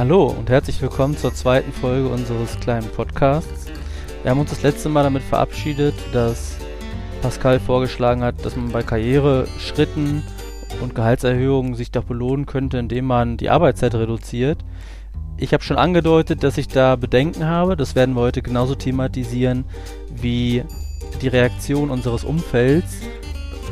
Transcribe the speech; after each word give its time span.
Hallo 0.00 0.28
und 0.28 0.48
herzlich 0.48 0.80
willkommen 0.80 1.14
zur 1.14 1.34
zweiten 1.34 1.72
Folge 1.74 2.08
unseres 2.08 2.58
kleinen 2.60 2.88
Podcasts. 2.88 3.66
Wir 4.22 4.30
haben 4.30 4.40
uns 4.40 4.48
das 4.48 4.62
letzte 4.62 4.88
Mal 4.88 5.02
damit 5.02 5.22
verabschiedet, 5.22 5.94
dass 6.14 6.56
Pascal 7.20 7.60
vorgeschlagen 7.60 8.22
hat, 8.22 8.42
dass 8.42 8.56
man 8.56 8.72
bei 8.72 8.82
Karriereschritten 8.82 10.22
und 10.80 10.94
Gehaltserhöhungen 10.94 11.74
sich 11.74 11.90
doch 11.90 12.04
belohnen 12.04 12.46
könnte, 12.46 12.78
indem 12.78 13.04
man 13.04 13.36
die 13.36 13.50
Arbeitszeit 13.50 13.94
reduziert. 13.94 14.64
Ich 15.36 15.52
habe 15.52 15.62
schon 15.62 15.76
angedeutet, 15.76 16.44
dass 16.44 16.56
ich 16.56 16.68
da 16.68 16.96
Bedenken 16.96 17.44
habe. 17.44 17.76
Das 17.76 17.94
werden 17.94 18.14
wir 18.14 18.22
heute 18.22 18.40
genauso 18.40 18.76
thematisieren 18.76 19.66
wie 20.10 20.64
die 21.20 21.28
Reaktion 21.28 21.90
unseres 21.90 22.24
Umfelds, 22.24 23.02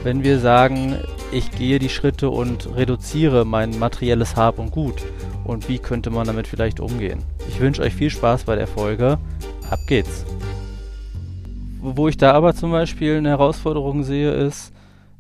wenn 0.02 0.22
wir 0.22 0.40
sagen, 0.40 0.98
ich 1.32 1.50
gehe 1.52 1.78
die 1.78 1.88
Schritte 1.88 2.28
und 2.28 2.68
reduziere 2.76 3.46
mein 3.46 3.78
materielles 3.78 4.36
Hab 4.36 4.58
und 4.58 4.72
Gut. 4.72 5.06
Und 5.48 5.66
wie 5.66 5.78
könnte 5.78 6.10
man 6.10 6.26
damit 6.26 6.46
vielleicht 6.46 6.78
umgehen? 6.78 7.24
Ich 7.48 7.58
wünsche 7.58 7.80
euch 7.80 7.94
viel 7.94 8.10
Spaß 8.10 8.44
bei 8.44 8.54
der 8.54 8.66
Folge. 8.66 9.18
Ab 9.70 9.78
geht's! 9.86 10.26
Wo 11.80 12.06
ich 12.06 12.18
da 12.18 12.32
aber 12.32 12.54
zum 12.54 12.70
Beispiel 12.70 13.16
eine 13.16 13.30
Herausforderung 13.30 14.04
sehe, 14.04 14.30
ist, 14.30 14.74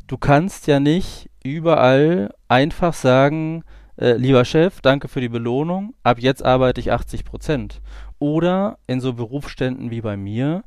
du 0.06 0.18
kannst 0.18 0.66
ja 0.66 0.80
nicht 0.80 1.30
überall 1.42 2.34
einfach 2.46 2.92
sagen, 2.92 3.64
äh, 3.96 4.12
lieber 4.16 4.44
Chef, 4.44 4.82
danke 4.82 5.08
für 5.08 5.22
die 5.22 5.30
Belohnung, 5.30 5.94
ab 6.02 6.18
jetzt 6.18 6.44
arbeite 6.44 6.82
ich 6.82 6.92
80 6.92 7.24
Prozent. 7.24 7.80
Oder 8.18 8.78
in 8.86 9.00
so 9.00 9.14
Berufsständen 9.14 9.90
wie 9.90 10.02
bei 10.02 10.18
mir 10.18 10.62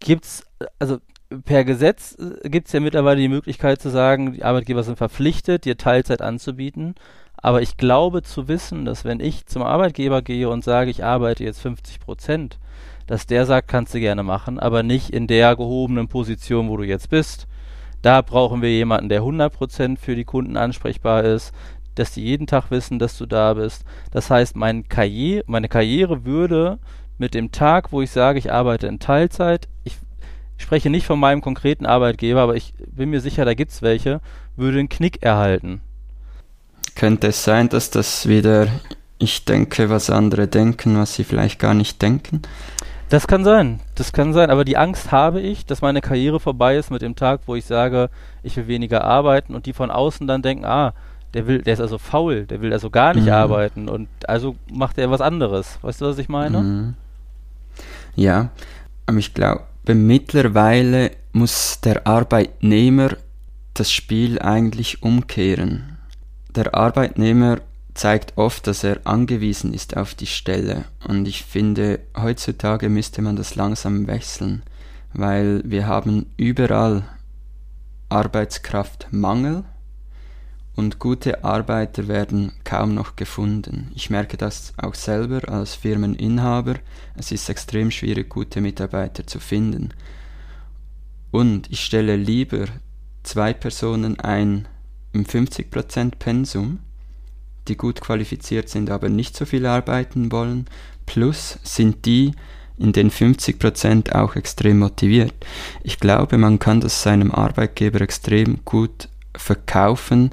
gibt's, 0.00 0.44
also 0.80 0.98
per 1.44 1.64
Gesetz 1.64 2.16
äh, 2.18 2.48
gibt 2.48 2.66
es 2.66 2.72
ja 2.72 2.80
mittlerweile 2.80 3.20
die 3.20 3.28
Möglichkeit 3.28 3.80
zu 3.80 3.90
sagen, 3.90 4.32
die 4.32 4.42
Arbeitgeber 4.42 4.82
sind 4.82 4.98
verpflichtet, 4.98 5.66
dir 5.66 5.76
Teilzeit 5.76 6.20
anzubieten. 6.20 6.96
Aber 7.42 7.62
ich 7.62 7.76
glaube 7.76 8.22
zu 8.22 8.48
wissen, 8.48 8.84
dass 8.84 9.04
wenn 9.04 9.20
ich 9.20 9.46
zum 9.46 9.62
Arbeitgeber 9.62 10.22
gehe 10.22 10.48
und 10.48 10.64
sage, 10.64 10.90
ich 10.90 11.04
arbeite 11.04 11.44
jetzt 11.44 11.60
50 11.60 12.00
Prozent, 12.00 12.58
dass 13.06 13.26
der 13.26 13.46
sagt, 13.46 13.68
kannst 13.68 13.94
du 13.94 14.00
gerne 14.00 14.22
machen, 14.22 14.58
aber 14.58 14.82
nicht 14.82 15.10
in 15.10 15.26
der 15.26 15.56
gehobenen 15.56 16.08
Position, 16.08 16.68
wo 16.68 16.76
du 16.76 16.84
jetzt 16.84 17.10
bist. 17.10 17.48
Da 18.02 18.22
brauchen 18.22 18.62
wir 18.62 18.70
jemanden, 18.70 19.08
der 19.08 19.18
100 19.18 19.52
Prozent 19.52 19.98
für 19.98 20.14
die 20.14 20.24
Kunden 20.24 20.56
ansprechbar 20.56 21.24
ist, 21.24 21.52
dass 21.96 22.12
die 22.12 22.22
jeden 22.22 22.46
Tag 22.46 22.70
wissen, 22.70 22.98
dass 22.98 23.18
du 23.18 23.26
da 23.26 23.54
bist. 23.54 23.84
Das 24.10 24.30
heißt, 24.30 24.56
mein 24.56 24.88
Karriere, 24.88 25.44
meine 25.46 25.68
Karriere 25.68 26.24
würde 26.24 26.78
mit 27.18 27.34
dem 27.34 27.52
Tag, 27.52 27.92
wo 27.92 28.00
ich 28.00 28.10
sage, 28.10 28.38
ich 28.38 28.52
arbeite 28.52 28.86
in 28.86 29.00
Teilzeit, 29.00 29.68
ich 29.84 29.98
spreche 30.56 30.88
nicht 30.88 31.06
von 31.06 31.18
meinem 31.18 31.40
konkreten 31.40 31.86
Arbeitgeber, 31.86 32.40
aber 32.40 32.56
ich 32.56 32.74
bin 32.86 33.10
mir 33.10 33.20
sicher, 33.20 33.44
da 33.44 33.54
gibt 33.54 33.72
es 33.72 33.82
welche, 33.82 34.20
würde 34.56 34.78
einen 34.78 34.88
Knick 34.88 35.22
erhalten. 35.22 35.80
Könnte 37.00 37.28
es 37.28 37.44
sein, 37.44 37.70
dass 37.70 37.88
das 37.88 38.28
wieder 38.28 38.66
ich 39.16 39.46
denke, 39.46 39.88
was 39.88 40.10
andere 40.10 40.48
denken, 40.48 40.98
was 40.98 41.14
sie 41.14 41.24
vielleicht 41.24 41.58
gar 41.58 41.72
nicht 41.72 42.02
denken? 42.02 42.42
Das 43.08 43.26
kann 43.26 43.42
sein, 43.42 43.80
das 43.94 44.12
kann 44.12 44.34
sein, 44.34 44.50
aber 44.50 44.66
die 44.66 44.76
Angst 44.76 45.10
habe 45.10 45.40
ich, 45.40 45.64
dass 45.64 45.80
meine 45.80 46.02
Karriere 46.02 46.40
vorbei 46.40 46.76
ist 46.76 46.90
mit 46.90 47.00
dem 47.00 47.16
Tag, 47.16 47.40
wo 47.46 47.54
ich 47.54 47.64
sage, 47.64 48.10
ich 48.42 48.54
will 48.58 48.68
weniger 48.68 49.02
arbeiten 49.02 49.54
und 49.54 49.64
die 49.64 49.72
von 49.72 49.90
außen 49.90 50.26
dann 50.26 50.42
denken, 50.42 50.66
ah, 50.66 50.92
der 51.32 51.46
will, 51.46 51.62
der 51.62 51.72
ist 51.72 51.80
also 51.80 51.96
faul, 51.96 52.44
der 52.44 52.60
will 52.60 52.70
also 52.70 52.90
gar 52.90 53.14
nicht 53.14 53.28
mhm. 53.28 53.32
arbeiten 53.32 53.88
und 53.88 54.08
also 54.28 54.56
macht 54.70 54.98
er 54.98 55.10
was 55.10 55.22
anderes. 55.22 55.78
Weißt 55.80 56.02
du, 56.02 56.04
was 56.04 56.18
ich 56.18 56.28
meine? 56.28 56.60
Mhm. 56.60 56.94
Ja, 58.14 58.50
aber 59.06 59.16
ich 59.16 59.32
glaube, 59.32 59.64
mittlerweile 59.86 61.12
muss 61.32 61.80
der 61.80 62.06
Arbeitnehmer 62.06 63.16
das 63.72 63.90
Spiel 63.90 64.38
eigentlich 64.38 65.02
umkehren. 65.02 65.89
Der 66.56 66.74
Arbeitnehmer 66.74 67.60
zeigt 67.94 68.36
oft, 68.36 68.66
dass 68.66 68.82
er 68.82 69.00
angewiesen 69.04 69.72
ist 69.72 69.96
auf 69.96 70.14
die 70.14 70.26
Stelle. 70.26 70.84
Und 71.06 71.28
ich 71.28 71.44
finde, 71.44 72.00
heutzutage 72.16 72.88
müsste 72.88 73.22
man 73.22 73.36
das 73.36 73.54
langsam 73.54 74.08
wechseln, 74.08 74.62
weil 75.12 75.62
wir 75.64 75.86
haben 75.86 76.26
überall 76.36 77.04
Arbeitskraftmangel 78.08 79.64
und 80.74 80.98
gute 80.98 81.44
Arbeiter 81.44 82.08
werden 82.08 82.52
kaum 82.64 82.94
noch 82.94 83.14
gefunden. 83.14 83.92
Ich 83.94 84.10
merke 84.10 84.36
das 84.36 84.72
auch 84.76 84.94
selber 84.94 85.48
als 85.48 85.76
Firmeninhaber. 85.76 86.76
Es 87.16 87.30
ist 87.30 87.48
extrem 87.48 87.92
schwierig, 87.92 88.28
gute 88.28 88.60
Mitarbeiter 88.60 89.26
zu 89.26 89.38
finden. 89.38 89.90
Und 91.30 91.70
ich 91.70 91.84
stelle 91.84 92.16
lieber 92.16 92.66
zwei 93.22 93.52
Personen 93.52 94.18
ein 94.18 94.66
im 95.12 95.24
50% 95.24 96.12
Pensum, 96.18 96.80
die 97.68 97.76
gut 97.76 98.00
qualifiziert 98.00 98.68
sind, 98.68 98.90
aber 98.90 99.08
nicht 99.08 99.36
so 99.36 99.44
viel 99.44 99.66
arbeiten 99.66 100.32
wollen, 100.32 100.66
plus 101.06 101.58
sind 101.62 102.04
die 102.06 102.32
in 102.78 102.92
den 102.92 103.10
50% 103.10 104.12
auch 104.12 104.36
extrem 104.36 104.78
motiviert. 104.78 105.34
Ich 105.82 106.00
glaube, 106.00 106.38
man 106.38 106.58
kann 106.58 106.80
das 106.80 107.02
seinem 107.02 107.30
Arbeitgeber 107.30 108.00
extrem 108.00 108.64
gut 108.64 109.08
verkaufen, 109.36 110.30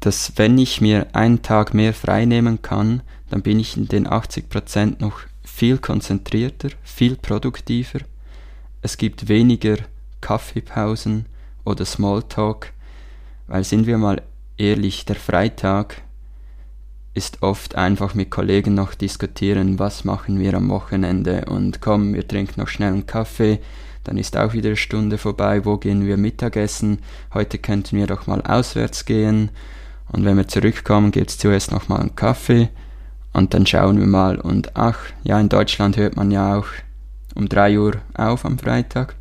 dass 0.00 0.32
wenn 0.36 0.56
ich 0.58 0.80
mir 0.80 1.14
einen 1.14 1.42
Tag 1.42 1.74
mehr 1.74 1.92
freinehmen 1.92 2.62
kann, 2.62 3.02
dann 3.28 3.42
bin 3.42 3.60
ich 3.60 3.76
in 3.76 3.88
den 3.88 4.06
80% 4.06 5.00
noch 5.00 5.20
viel 5.44 5.78
konzentrierter, 5.78 6.70
viel 6.82 7.16
produktiver. 7.16 8.00
Es 8.82 8.96
gibt 8.96 9.28
weniger 9.28 9.76
Kaffeepausen 10.20 11.26
oder 11.64 11.84
Smalltalk, 11.84 12.72
weil 13.46 13.64
sind 13.64 13.86
wir 13.86 13.98
mal 13.98 14.22
ehrlich, 14.56 15.04
der 15.04 15.16
Freitag 15.16 16.02
ist 17.14 17.42
oft 17.42 17.76
einfach 17.76 18.14
mit 18.14 18.30
Kollegen 18.30 18.74
noch 18.74 18.94
diskutieren, 18.94 19.78
was 19.78 20.04
machen 20.04 20.38
wir 20.38 20.54
am 20.54 20.68
Wochenende 20.68 21.46
und 21.46 21.80
komm, 21.80 22.14
wir 22.14 22.26
trinken 22.26 22.60
noch 22.60 22.68
schnell 22.68 22.92
einen 22.92 23.06
Kaffee, 23.06 23.60
dann 24.04 24.18
ist 24.18 24.36
auch 24.36 24.52
wieder 24.52 24.68
eine 24.68 24.76
Stunde 24.76 25.18
vorbei, 25.18 25.64
wo 25.64 25.78
gehen 25.78 26.06
wir 26.06 26.16
Mittagessen, 26.16 26.98
heute 27.34 27.58
könnten 27.58 27.96
wir 27.96 28.06
doch 28.06 28.26
mal 28.26 28.40
auswärts 28.42 29.04
gehen. 29.04 29.50
Und 30.12 30.24
wenn 30.24 30.36
wir 30.36 30.46
zurückkommen, 30.46 31.10
gibt 31.10 31.30
es 31.30 31.38
zuerst 31.38 31.72
noch 31.72 31.88
mal 31.88 31.98
einen 31.98 32.14
Kaffee. 32.14 32.68
Und 33.32 33.52
dann 33.52 33.66
schauen 33.66 33.98
wir 33.98 34.06
mal. 34.06 34.38
Und 34.38 34.76
ach, 34.76 34.98
ja, 35.24 35.40
in 35.40 35.48
Deutschland 35.48 35.96
hört 35.96 36.16
man 36.16 36.30
ja 36.30 36.56
auch 36.56 36.66
um 37.34 37.48
3 37.48 37.78
Uhr 37.78 37.94
auf 38.14 38.44
am 38.44 38.58
Freitag, 38.58 39.16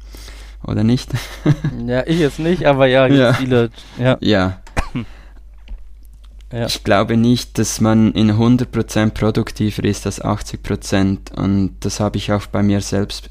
oder 0.68 0.84
nicht? 0.84 1.10
ja, 1.86 2.06
ich 2.06 2.20
jetzt 2.20 2.40
nicht, 2.40 2.66
aber 2.66 2.88
ja, 2.88 3.08
ja. 3.08 3.34
viele, 3.34 3.70
ja. 3.98 4.18
Ja, 4.22 4.62
ja. 6.52 6.66
Ich 6.66 6.84
glaube 6.84 7.18
nicht, 7.18 7.58
dass 7.58 7.82
man 7.82 8.12
in 8.14 8.32
100% 8.32 9.12
produktiver 9.12 9.84
ist 9.84 10.06
als 10.06 10.24
80% 10.24 11.34
und 11.34 11.76
das 11.82 12.00
habe 12.00 12.18
ich 12.18 12.32
auch 12.32 12.48
bei 12.48 12.64
mir 12.64 12.82
selbst 12.82 13.30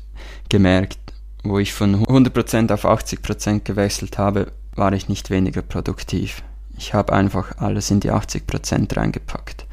gemerkt. 0.48 0.98
Wo 1.42 1.58
ich 1.58 1.74
von 1.74 2.06
100% 2.06 2.72
auf 2.72 2.86
80% 2.86 3.64
gewechselt 3.64 4.16
habe, 4.16 4.52
war 4.74 4.92
ich 4.92 5.08
nicht 5.08 5.28
weniger 5.28 5.60
produktiv. 5.60 6.42
Ich 6.78 6.94
habe 6.94 7.12
einfach 7.12 7.58
alles 7.58 7.90
in 7.90 8.00
die 8.00 8.10
80% 8.10 8.96
reingepackt. 8.96 9.66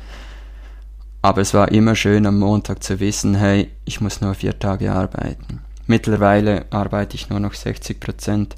Aber 1.21 1.41
es 1.41 1.53
war 1.53 1.71
immer 1.71 1.95
schön 1.95 2.25
am 2.25 2.39
Montag 2.39 2.83
zu 2.83 2.99
wissen, 2.99 3.35
hey, 3.35 3.69
ich 3.85 4.01
muss 4.01 4.21
nur 4.21 4.33
vier 4.33 4.57
Tage 4.57 4.91
arbeiten. 4.91 5.61
Mittlerweile 5.91 6.67
arbeite 6.69 7.17
ich 7.17 7.29
nur 7.29 7.41
noch 7.41 7.51
60% 7.51 8.51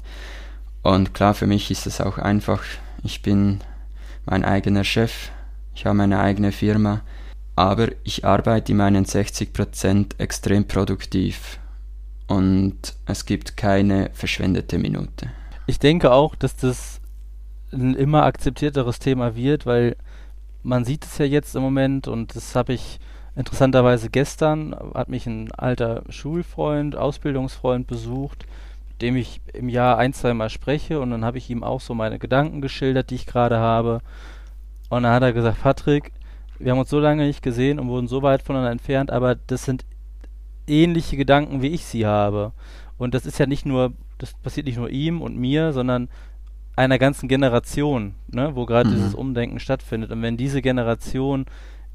und 0.84 1.14
klar, 1.14 1.34
für 1.34 1.48
mich 1.48 1.68
ist 1.72 1.84
es 1.84 2.00
auch 2.00 2.16
einfach, 2.16 2.62
ich 3.02 3.22
bin 3.22 3.60
mein 4.24 4.44
eigener 4.44 4.84
Chef, 4.84 5.30
ich 5.74 5.84
habe 5.84 5.96
meine 5.96 6.20
eigene 6.20 6.52
Firma, 6.52 7.00
aber 7.56 7.88
ich 8.04 8.24
arbeite 8.24 8.70
in 8.70 8.78
meinen 8.78 9.04
60% 9.04 10.16
extrem 10.18 10.68
produktiv. 10.68 11.58
Und 12.28 12.94
es 13.04 13.26
gibt 13.26 13.56
keine 13.56 14.10
verschwendete 14.12 14.78
Minute. 14.78 15.28
Ich 15.66 15.80
denke 15.80 16.12
auch, 16.12 16.36
dass 16.36 16.54
das 16.54 17.00
ein 17.72 17.96
immer 17.96 18.22
akzeptierteres 18.22 19.00
Thema 19.00 19.34
wird, 19.34 19.66
weil 19.66 19.96
man 20.62 20.84
sieht 20.84 21.04
es 21.04 21.18
ja 21.18 21.24
jetzt 21.24 21.56
im 21.56 21.62
Moment 21.62 22.06
und 22.06 22.36
das 22.36 22.54
habe 22.54 22.74
ich 22.74 23.00
interessanterweise 23.36 24.10
gestern, 24.10 24.76
hat 24.94 25.08
mich 25.08 25.26
ein 25.26 25.50
alter 25.52 26.02
Schulfreund, 26.08 26.96
Ausbildungsfreund 26.96 27.86
besucht, 27.86 28.46
dem 29.00 29.16
ich 29.16 29.40
im 29.52 29.68
Jahr 29.68 29.98
ein, 29.98 30.12
zwei 30.12 30.34
Mal 30.34 30.50
spreche 30.50 31.00
und 31.00 31.10
dann 31.10 31.24
habe 31.24 31.38
ich 31.38 31.50
ihm 31.50 31.64
auch 31.64 31.80
so 31.80 31.94
meine 31.94 32.18
Gedanken 32.18 32.60
geschildert, 32.60 33.10
die 33.10 33.16
ich 33.16 33.26
gerade 33.26 33.58
habe. 33.58 34.00
Und 34.88 35.02
dann 35.02 35.12
hat 35.12 35.22
er 35.22 35.32
gesagt, 35.32 35.62
Patrick, 35.62 36.12
wir 36.58 36.72
haben 36.72 36.78
uns 36.78 36.90
so 36.90 37.00
lange 37.00 37.26
nicht 37.26 37.42
gesehen 37.42 37.80
und 37.80 37.88
wurden 37.88 38.06
so 38.06 38.22
weit 38.22 38.42
voneinander 38.42 38.70
entfernt, 38.70 39.10
aber 39.10 39.34
das 39.34 39.64
sind 39.64 39.84
ähnliche 40.66 41.16
Gedanken, 41.16 41.62
wie 41.62 41.68
ich 41.68 41.84
sie 41.84 42.06
habe. 42.06 42.52
Und 42.96 43.14
das 43.14 43.26
ist 43.26 43.38
ja 43.38 43.46
nicht 43.46 43.66
nur, 43.66 43.92
das 44.18 44.34
passiert 44.34 44.66
nicht 44.66 44.78
nur 44.78 44.90
ihm 44.90 45.20
und 45.20 45.36
mir, 45.36 45.72
sondern 45.72 46.08
einer 46.76 46.98
ganzen 46.98 47.28
Generation, 47.28 48.14
ne, 48.28 48.54
wo 48.54 48.66
gerade 48.66 48.88
mhm. 48.88 48.94
dieses 48.94 49.14
Umdenken 49.14 49.60
stattfindet. 49.60 50.10
Und 50.10 50.22
wenn 50.22 50.36
diese 50.36 50.62
Generation 50.62 51.46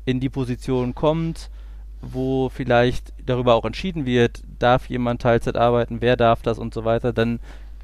in 0.06 0.19
die 0.19 0.30
Position 0.30 0.96
kommt, 0.96 1.50
wo 2.01 2.50
vielleicht 2.50 3.13
darüber 3.25 3.56
auch 3.56 3.66
entschieden 3.66 4.06
wird, 4.06 4.42
darf 4.57 4.90
jemand 4.90 5.22
Teilzeit 5.22 5.57
arbeiten, 5.57 6.01
wer 6.01 6.16
darf 6.16 6.42
das 6.42 6.57
und 6.57 6.74
so 6.74 6.86
weiter, 6.86 7.13
dann 7.13 7.40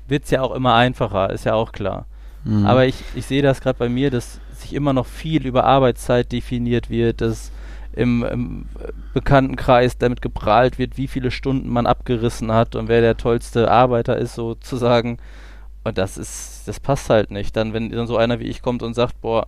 wird 0.07 0.25
es 0.25 0.31
ja 0.31 0.41
auch 0.41 0.53
immer 0.53 0.75
einfacher, 0.75 1.29
ist 1.31 1.45
ja 1.45 1.53
auch 1.53 1.71
klar. 1.71 2.05
Mhm. 2.43 2.65
Aber 2.65 2.85
ich, 2.85 3.03
ich 3.15 3.25
sehe 3.25 3.41
das 3.41 3.61
gerade 3.61 3.77
bei 3.77 3.89
mir, 3.89 4.11
dass 4.11 4.39
sich 4.53 4.73
immer 4.73 4.93
noch 4.93 5.05
viel 5.05 5.45
über 5.45 5.65
Arbeitszeit 5.65 6.31
definiert 6.31 6.89
wird, 6.89 7.21
dass 7.21 7.51
im, 7.93 8.23
im 8.23 8.65
Bekanntenkreis 9.13 9.97
damit 9.97 10.21
geprahlt 10.21 10.77
wird, 10.77 10.97
wie 10.97 11.07
viele 11.07 11.31
Stunden 11.31 11.69
man 11.69 11.87
abgerissen 11.87 12.51
hat 12.51 12.75
und 12.75 12.87
wer 12.87 13.01
der 13.01 13.17
tollste 13.17 13.71
Arbeiter 13.71 14.17
ist, 14.17 14.35
sozusagen. 14.35 15.17
Und 15.83 15.97
das 15.97 16.17
ist, 16.17 16.63
das 16.65 16.79
passt 16.79 17.09
halt 17.09 17.31
nicht. 17.31 17.55
Dann, 17.55 17.73
wenn 17.73 17.89
dann 17.89 18.07
so 18.07 18.17
einer 18.17 18.39
wie 18.39 18.45
ich 18.45 18.61
kommt 18.61 18.83
und 18.83 18.93
sagt, 18.93 19.21
boah, 19.21 19.47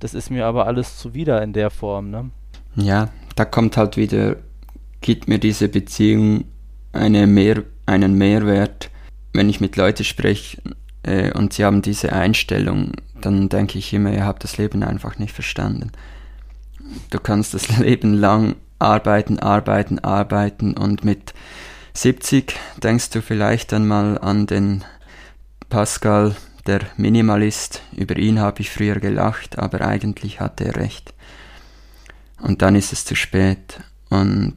das 0.00 0.14
ist 0.14 0.30
mir 0.30 0.46
aber 0.46 0.66
alles 0.66 0.98
zuwider 0.98 1.42
in 1.42 1.52
der 1.52 1.70
Form, 1.70 2.10
ne? 2.10 2.30
Ja, 2.76 3.08
da 3.34 3.44
kommt 3.44 3.76
halt 3.76 3.96
wieder, 3.96 4.36
gibt 5.00 5.28
mir 5.28 5.38
diese 5.38 5.68
Beziehung 5.68 6.44
eine 6.92 7.26
mehr, 7.26 7.62
einen 7.86 8.14
Mehrwert, 8.14 8.90
wenn 9.32 9.48
ich 9.48 9.60
mit 9.60 9.76
Leuten 9.76 10.04
spreche 10.04 10.60
äh, 11.02 11.32
und 11.32 11.52
sie 11.52 11.64
haben 11.64 11.82
diese 11.82 12.12
Einstellung, 12.12 12.92
dann 13.20 13.48
denke 13.48 13.78
ich 13.78 13.92
immer, 13.92 14.12
ihr 14.12 14.24
habt 14.24 14.44
das 14.44 14.58
Leben 14.58 14.82
einfach 14.82 15.18
nicht 15.18 15.32
verstanden. 15.32 15.92
Du 17.10 17.18
kannst 17.18 17.54
das 17.54 17.78
Leben 17.78 18.14
lang 18.14 18.56
arbeiten, 18.78 19.38
arbeiten, 19.38 19.98
arbeiten 19.98 20.74
und 20.74 21.04
mit 21.04 21.32
70 21.94 22.54
denkst 22.82 23.10
du 23.10 23.22
vielleicht 23.22 23.72
einmal 23.72 24.18
an 24.18 24.46
den 24.46 24.84
Pascal, 25.70 26.36
der 26.66 26.82
Minimalist. 26.96 27.82
Über 27.96 28.16
ihn 28.16 28.40
habe 28.40 28.60
ich 28.60 28.70
früher 28.70 29.00
gelacht, 29.00 29.58
aber 29.58 29.80
eigentlich 29.82 30.40
hatte 30.40 30.64
er 30.64 30.76
recht. 30.76 31.14
Und 32.40 32.62
dann 32.62 32.76
ist 32.76 32.92
es 32.92 33.04
zu 33.04 33.14
spät. 33.14 33.80
Und 34.10 34.54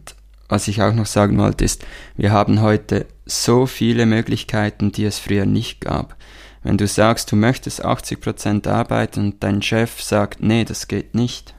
was 0.48 0.68
ich 0.68 0.82
auch 0.82 0.94
noch 0.94 1.06
sagen 1.06 1.38
wollte 1.38 1.64
ist, 1.64 1.86
wir 2.18 2.32
haben 2.32 2.62
heute 2.62 3.06
so 3.26 3.66
viele 3.66 4.06
Möglichkeiten, 4.06 4.92
die 4.92 5.06
es 5.06 5.20
früher 5.20 5.46
nicht 5.46 5.82
gab. 5.82 6.16
Wenn 6.64 6.78
du 6.78 6.88
sagst, 6.88 7.32
du 7.32 7.36
möchtest 7.36 7.86
80% 7.86 8.68
arbeiten 8.68 9.20
und 9.20 9.44
dein 9.44 9.62
Chef 9.62 10.02
sagt, 10.02 10.42
nee, 10.42 10.66
das 10.66 10.88
geht 10.88 11.16
nicht, 11.16 11.54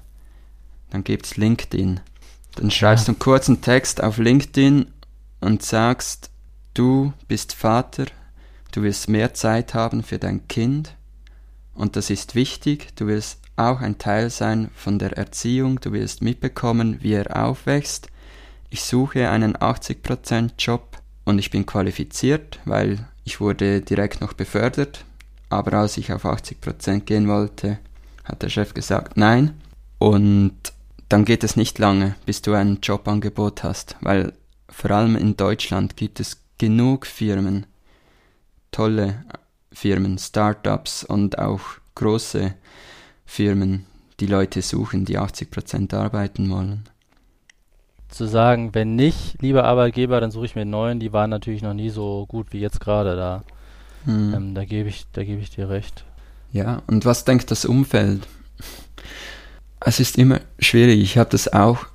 dann 0.90 1.04
gibt's 1.04 1.36
LinkedIn. 1.36 2.00
Dann 2.56 2.70
schreibst 2.70 3.06
ja. 3.06 3.12
du 3.12 3.16
einen 3.16 3.20
kurzen 3.20 3.62
Text 3.62 4.02
auf 4.02 4.18
LinkedIn 4.18 4.86
und 5.40 5.62
sagst, 5.62 6.30
du 6.74 7.12
bist 7.28 7.54
Vater, 7.54 8.06
du 8.72 8.82
willst 8.82 9.08
mehr 9.08 9.34
Zeit 9.34 9.74
haben 9.74 10.02
für 10.02 10.18
dein 10.18 10.46
Kind. 10.48 10.96
Und 11.74 11.96
das 11.96 12.10
ist 12.10 12.34
wichtig, 12.34 12.94
du 12.96 13.06
willst 13.06 13.40
auch 13.56 13.80
ein 13.80 13.98
Teil 13.98 14.30
sein 14.30 14.70
von 14.74 14.98
der 14.98 15.16
Erziehung, 15.16 15.80
du 15.80 15.92
willst 15.92 16.22
mitbekommen, 16.22 16.98
wie 17.02 17.12
er 17.12 17.44
aufwächst. 17.44 18.08
Ich 18.70 18.82
suche 18.82 19.28
einen 19.28 19.56
80% 19.56 20.52
Job 20.58 20.98
und 21.24 21.38
ich 21.38 21.50
bin 21.50 21.66
qualifiziert, 21.66 22.60
weil 22.64 23.06
ich 23.24 23.40
wurde 23.40 23.80
direkt 23.80 24.20
noch 24.20 24.32
befördert, 24.32 25.04
aber 25.48 25.74
als 25.74 25.96
ich 25.96 26.12
auf 26.12 26.24
80% 26.24 27.00
gehen 27.00 27.28
wollte, 27.28 27.78
hat 28.24 28.42
der 28.42 28.48
Chef 28.48 28.74
gesagt 28.74 29.16
nein. 29.16 29.60
Und 29.98 30.54
dann 31.08 31.24
geht 31.24 31.44
es 31.44 31.56
nicht 31.56 31.78
lange, 31.78 32.14
bis 32.24 32.40
du 32.42 32.54
ein 32.54 32.78
Jobangebot 32.82 33.64
hast, 33.64 33.96
weil 34.00 34.32
vor 34.68 34.92
allem 34.92 35.16
in 35.16 35.36
Deutschland 35.36 35.96
gibt 35.96 36.20
es 36.20 36.38
genug 36.56 37.06
Firmen, 37.06 37.66
tolle 38.70 39.24
Firmen, 39.72 40.18
Startups 40.18 41.04
und 41.04 41.38
auch 41.38 41.60
große 41.94 42.54
Firmen, 43.24 43.86
die 44.18 44.26
Leute 44.26 44.62
suchen, 44.62 45.04
die 45.04 45.18
80% 45.18 45.94
arbeiten 45.94 46.50
wollen. 46.50 46.84
Zu 48.08 48.26
sagen, 48.26 48.74
wenn 48.74 48.96
nicht, 48.96 49.40
lieber 49.40 49.64
Arbeitgeber, 49.64 50.20
dann 50.20 50.32
suche 50.32 50.46
ich 50.46 50.54
mir 50.56 50.62
einen 50.62 50.70
neuen, 50.70 50.98
die 50.98 51.12
waren 51.12 51.30
natürlich 51.30 51.62
noch 51.62 51.74
nie 51.74 51.90
so 51.90 52.26
gut 52.26 52.52
wie 52.52 52.58
jetzt 52.58 52.80
gerade 52.80 53.14
da. 53.14 53.44
Hm. 54.04 54.34
Ähm, 54.34 54.54
da 54.54 54.64
gebe 54.64 54.88
ich, 54.88 55.06
da 55.12 55.20
ich 55.20 55.50
dir 55.50 55.68
recht. 55.68 56.04
Ja, 56.52 56.82
und 56.88 57.04
was 57.04 57.24
denkt 57.24 57.50
das 57.50 57.64
Umfeld? 57.64 58.26
Es 59.78 60.00
ist 60.00 60.18
immer 60.18 60.40
schwierig. 60.58 61.00
Ich 61.00 61.16
habe 61.16 61.30
das 61.30 61.52
auch 61.52 61.86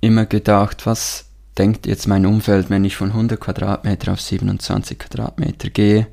immer 0.00 0.26
gedacht, 0.26 0.86
was 0.86 1.27
denkt 1.58 1.86
jetzt 1.86 2.06
mein 2.06 2.26
Umfeld, 2.26 2.70
wenn 2.70 2.84
ich 2.84 2.96
von 2.96 3.08
100 3.10 3.40
Quadratmeter 3.40 4.12
auf 4.12 4.20
27 4.20 4.98
Quadratmeter 4.98 5.70
gehe? 5.70 6.06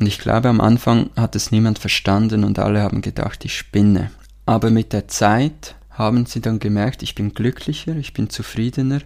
Und 0.00 0.06
ich 0.06 0.18
glaube, 0.18 0.48
am 0.48 0.60
Anfang 0.60 1.10
hat 1.16 1.36
es 1.36 1.52
niemand 1.52 1.78
verstanden 1.78 2.44
und 2.44 2.58
alle 2.58 2.82
haben 2.82 3.02
gedacht, 3.02 3.44
ich 3.44 3.56
spinne. 3.56 4.10
Aber 4.46 4.70
mit 4.70 4.92
der 4.92 5.08
Zeit 5.08 5.76
haben 5.90 6.26
sie 6.26 6.40
dann 6.40 6.58
gemerkt, 6.58 7.02
ich 7.02 7.14
bin 7.14 7.34
glücklicher, 7.34 7.94
ich 7.96 8.12
bin 8.12 8.30
zufriedener 8.30 9.02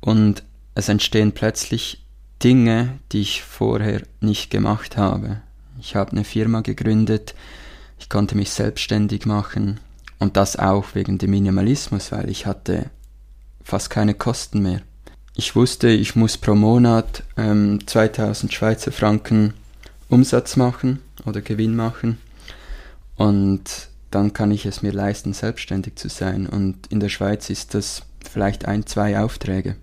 und 0.00 0.42
es 0.74 0.88
entstehen 0.88 1.32
plötzlich 1.32 2.04
Dinge, 2.42 2.98
die 3.12 3.22
ich 3.22 3.42
vorher 3.42 4.02
nicht 4.20 4.50
gemacht 4.50 4.96
habe. 4.96 5.40
Ich 5.80 5.96
habe 5.96 6.12
eine 6.12 6.24
Firma 6.24 6.60
gegründet, 6.60 7.34
ich 7.98 8.08
konnte 8.08 8.36
mich 8.36 8.50
selbstständig 8.50 9.24
machen 9.24 9.80
und 10.18 10.36
das 10.36 10.56
auch 10.56 10.94
wegen 10.94 11.18
dem 11.18 11.30
Minimalismus, 11.30 12.12
weil 12.12 12.28
ich 12.28 12.46
hatte 12.46 12.90
fast 13.66 13.90
keine 13.90 14.14
Kosten 14.14 14.62
mehr. 14.62 14.80
Ich 15.34 15.56
wusste, 15.56 15.88
ich 15.88 16.14
muss 16.14 16.38
pro 16.38 16.54
Monat 16.54 17.24
ähm, 17.36 17.84
2000 17.84 18.52
Schweizer 18.52 18.92
Franken 18.92 19.54
Umsatz 20.08 20.56
machen 20.56 21.00
oder 21.24 21.40
Gewinn 21.40 21.74
machen 21.74 22.18
und 23.16 23.88
dann 24.12 24.32
kann 24.32 24.52
ich 24.52 24.66
es 24.66 24.82
mir 24.82 24.92
leisten, 24.92 25.32
selbstständig 25.32 25.96
zu 25.96 26.08
sein. 26.08 26.46
Und 26.46 26.86
in 26.86 27.00
der 27.00 27.08
Schweiz 27.08 27.50
ist 27.50 27.74
das 27.74 28.02
vielleicht 28.24 28.66
ein, 28.66 28.86
zwei 28.86 29.18
Aufträge. 29.18 29.74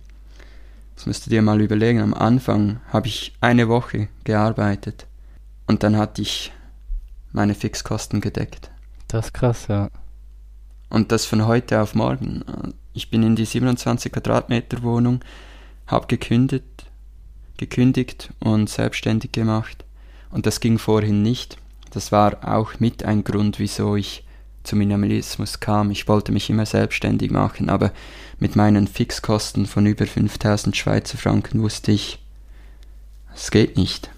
Das 0.96 1.06
musst 1.06 1.26
du 1.26 1.30
dir 1.30 1.42
mal 1.42 1.60
überlegen. 1.60 2.00
Am 2.00 2.14
Anfang 2.14 2.80
habe 2.88 3.08
ich 3.08 3.34
eine 3.42 3.68
Woche 3.68 4.08
gearbeitet 4.24 5.08
und 5.68 5.84
dann 5.84 5.98
hatte 5.98 6.22
ich 6.22 6.54
meine 7.34 7.54
Fixkosten 7.54 8.22
gedeckt. 8.22 8.72
Das 9.10 9.26
ist 9.26 9.34
krass, 9.34 9.68
ja. 9.68 9.90
Und 10.90 11.12
das 11.12 11.26
von 11.26 11.46
heute 11.46 11.82
auf 11.82 11.96
morgen. 11.96 12.44
Ich 12.94 13.10
bin 13.10 13.24
in 13.24 13.36
die 13.36 13.46
27 13.46 14.12
Quadratmeter 14.12 14.84
Wohnung, 14.84 15.22
habe 15.88 16.08
gekündigt, 16.08 16.86
gekündigt 17.58 18.32
und 18.40 18.70
selbstständig 18.70 19.32
gemacht. 19.32 19.84
Und 20.30 20.46
das 20.46 20.60
ging 20.60 20.78
vorhin 20.78 21.22
nicht. 21.22 21.58
Das 21.92 22.12
war 22.12 22.48
auch 22.48 22.80
mit 22.80 23.04
ein 23.04 23.24
Grund, 23.24 23.60
wieso 23.60 23.96
ich 23.96 24.24
zum 24.64 24.80
Minimalismus 24.80 25.60
kam. 25.60 25.92
Ich 25.92 26.08
wollte 26.08 26.32
mich 26.32 26.50
immer 26.50 26.66
selbstständig 26.66 27.32
machen, 27.32 27.70
aber 27.70 27.92
mit 28.40 28.56
meinen 28.56 28.88
Fixkosten 28.88 29.66
von 29.66 29.86
über 29.86 30.06
5000 30.06 30.76
Schweizer 30.76 31.18
Franken 31.18 31.62
wusste 31.62 31.92
ich, 31.92 32.20
es 33.34 33.52
geht 33.52 33.78
nicht. 33.78 34.10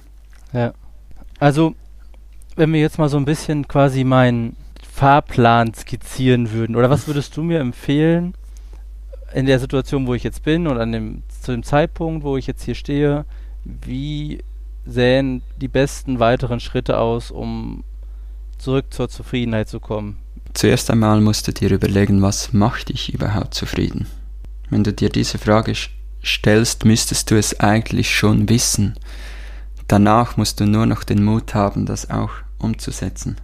Ja. 0.54 0.74
Also, 1.40 1.76
wenn 2.56 2.72
wir 2.74 2.80
jetzt 2.80 3.00
mal 3.00 3.10
so 3.10 3.18
ein 3.18 3.26
bisschen 3.26 3.68
quasi 3.68 4.04
meinen 4.04 4.56
Fahrplan 4.90 5.74
skizzieren 5.74 6.52
würden, 6.52 6.76
oder 6.76 6.90
was 6.90 7.08
würdest 7.08 7.36
du 7.36 7.44
mir 7.44 7.60
empfehlen, 7.60 8.34
in 9.36 9.46
der 9.46 9.60
Situation, 9.60 10.08
wo 10.08 10.14
ich 10.14 10.24
jetzt 10.24 10.44
bin 10.44 10.66
und 10.66 10.78
an 10.78 10.94
dem, 10.94 11.24
zu 11.42 11.52
dem 11.52 11.62
Zeitpunkt, 11.62 12.24
wo 12.24 12.38
ich 12.38 12.48
jetzt 12.48 12.64
hier 12.64 12.74
stehe, 12.74 13.26
wie 13.66 14.40
sähen 14.86 15.42
die 15.60 15.68
besten 15.68 16.20
weiteren 16.20 16.62
Schritte 16.62 16.98
aus, 17.00 17.32
um 17.32 17.84
zurück 18.58 18.86
zur 18.92 19.10
Zufriedenheit 19.10 19.68
zu 19.68 19.82
kommen? 19.82 20.18
Zuerst 20.54 20.90
einmal 20.90 21.20
musst 21.20 21.50
du 21.50 21.52
dir 21.52 21.70
überlegen, 21.70 22.22
was 22.22 22.54
macht 22.54 22.88
dich 22.88 23.14
überhaupt 23.14 23.54
zufrieden? 23.54 24.08
Wenn 24.70 24.86
du 24.86 24.94
dir 24.94 25.10
diese 25.10 25.38
Frage 25.38 25.74
stellst, 26.24 26.86
müsstest 26.86 27.30
du 27.30 27.38
es 27.38 27.60
eigentlich 27.60 28.16
schon 28.16 28.48
wissen. 28.48 28.96
Danach 29.90 30.38
musst 30.38 30.62
du 30.62 30.66
nur 30.66 30.86
noch 30.86 31.04
den 31.04 31.26
Mut 31.26 31.54
haben, 31.54 31.86
das 31.86 32.10
auch 32.10 32.32
umzusetzen. 32.58 33.36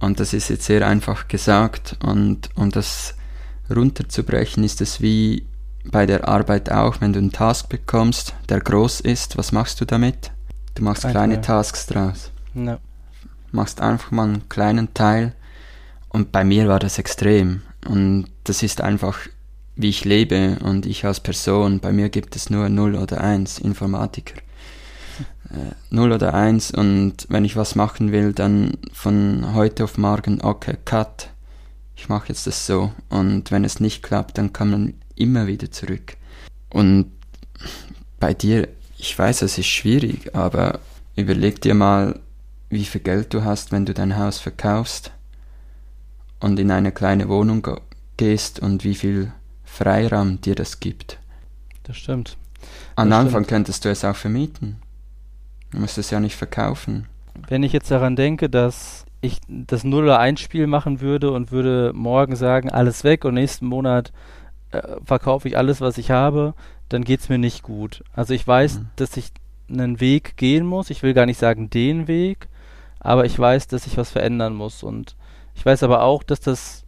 Und 0.00 0.20
das 0.20 0.34
ist 0.34 0.50
jetzt 0.50 0.66
sehr 0.66 0.86
einfach 0.86 1.28
gesagt. 1.28 1.96
Und 2.04 2.50
um 2.56 2.70
das 2.70 3.14
runterzubrechen, 3.70 4.64
ist 4.64 4.80
es 4.80 5.00
wie 5.00 5.46
bei 5.84 6.06
der 6.06 6.28
Arbeit 6.28 6.70
auch, 6.70 7.00
wenn 7.00 7.12
du 7.12 7.18
einen 7.18 7.32
Task 7.32 7.68
bekommst, 7.68 8.34
der 8.48 8.60
groß 8.60 9.00
ist, 9.00 9.36
was 9.36 9.52
machst 9.52 9.80
du 9.80 9.84
damit? 9.84 10.30
Du 10.74 10.84
machst 10.84 11.02
Kein 11.02 11.12
kleine. 11.12 11.40
Tasks 11.40 11.86
draus. 11.86 12.30
No. 12.54 12.78
Machst 13.50 13.80
einfach 13.80 14.10
mal 14.10 14.24
einen 14.24 14.48
kleinen 14.48 14.94
Teil. 14.94 15.34
Und 16.08 16.32
bei 16.32 16.44
mir 16.44 16.68
war 16.68 16.78
das 16.78 16.98
extrem. 16.98 17.62
Und 17.86 18.26
das 18.44 18.62
ist 18.62 18.80
einfach, 18.80 19.18
wie 19.76 19.88
ich 19.88 20.04
lebe 20.04 20.58
und 20.62 20.86
ich 20.86 21.04
als 21.04 21.20
Person. 21.20 21.80
Bei 21.80 21.92
mir 21.92 22.08
gibt 22.08 22.36
es 22.36 22.50
nur 22.50 22.68
0 22.68 22.94
oder 22.94 23.20
1 23.20 23.58
Informatiker. 23.58 24.36
Äh, 25.50 25.74
0 25.90 26.12
oder 26.12 26.34
1 26.34 26.70
und 26.70 27.26
wenn 27.28 27.44
ich 27.44 27.56
was 27.56 27.74
machen 27.74 28.12
will, 28.12 28.32
dann 28.32 28.78
von 28.92 29.54
heute 29.54 29.84
auf 29.84 29.98
morgen, 29.98 30.40
okay, 30.42 30.76
cut. 30.84 31.30
Ich 32.02 32.08
mache 32.08 32.30
jetzt 32.30 32.48
das 32.48 32.66
so. 32.66 32.90
Und 33.10 33.52
wenn 33.52 33.62
es 33.62 33.78
nicht 33.78 34.02
klappt, 34.02 34.36
dann 34.36 34.52
kann 34.52 34.70
man 34.72 34.94
immer 35.14 35.46
wieder 35.46 35.70
zurück. 35.70 36.16
Und 36.68 37.12
bei 38.18 38.34
dir, 38.34 38.66
ich 38.98 39.16
weiß, 39.16 39.42
es 39.42 39.56
ist 39.56 39.68
schwierig, 39.68 40.34
aber 40.34 40.80
überleg 41.14 41.60
dir 41.60 41.74
mal, 41.74 42.18
wie 42.70 42.84
viel 42.86 43.02
Geld 43.02 43.32
du 43.32 43.44
hast, 43.44 43.70
wenn 43.70 43.86
du 43.86 43.94
dein 43.94 44.16
Haus 44.16 44.40
verkaufst 44.40 45.12
und 46.40 46.58
in 46.58 46.72
eine 46.72 46.90
kleine 46.90 47.28
Wohnung 47.28 47.64
gehst 48.16 48.58
und 48.58 48.82
wie 48.82 48.96
viel 48.96 49.32
Freiraum 49.62 50.40
dir 50.40 50.56
das 50.56 50.80
gibt. 50.80 51.20
Das 51.84 51.96
stimmt. 51.98 52.36
Am 52.96 53.10
das 53.10 53.18
Anfang 53.20 53.44
stimmt. 53.44 53.48
könntest 53.48 53.84
du 53.84 53.90
es 53.90 54.04
auch 54.04 54.16
vermieten. 54.16 54.78
Du 55.70 55.78
musst 55.78 55.98
es 55.98 56.10
ja 56.10 56.18
nicht 56.18 56.34
verkaufen. 56.34 57.06
Wenn 57.46 57.62
ich 57.62 57.72
jetzt 57.72 57.92
daran 57.92 58.16
denke, 58.16 58.50
dass 58.50 59.04
ich 59.22 59.40
das 59.48 59.84
0 59.84 60.04
oder 60.04 60.18
1 60.18 60.40
Spiel 60.40 60.66
machen 60.66 61.00
würde 61.00 61.30
und 61.30 61.52
würde 61.52 61.92
morgen 61.94 62.36
sagen, 62.36 62.70
alles 62.70 63.04
weg 63.04 63.24
und 63.24 63.34
nächsten 63.34 63.66
Monat 63.66 64.12
äh, 64.72 64.82
verkaufe 65.04 65.48
ich 65.48 65.56
alles, 65.56 65.80
was 65.80 65.96
ich 65.96 66.10
habe, 66.10 66.54
dann 66.88 67.04
geht 67.04 67.20
es 67.20 67.28
mir 67.28 67.38
nicht 67.38 67.62
gut. 67.62 68.02
Also 68.14 68.34
ich 68.34 68.46
weiß, 68.46 68.80
mhm. 68.80 68.90
dass 68.96 69.16
ich 69.16 69.30
einen 69.70 70.00
Weg 70.00 70.36
gehen 70.36 70.66
muss. 70.66 70.90
Ich 70.90 71.02
will 71.02 71.14
gar 71.14 71.24
nicht 71.24 71.38
sagen 71.38 71.70
den 71.70 72.08
Weg, 72.08 72.48
aber 73.00 73.24
ich 73.24 73.38
weiß, 73.38 73.68
dass 73.68 73.86
ich 73.86 73.96
was 73.96 74.10
verändern 74.10 74.54
muss. 74.54 74.82
Und 74.82 75.16
ich 75.54 75.64
weiß 75.64 75.84
aber 75.84 76.02
auch, 76.02 76.24
dass 76.24 76.40
das 76.40 76.84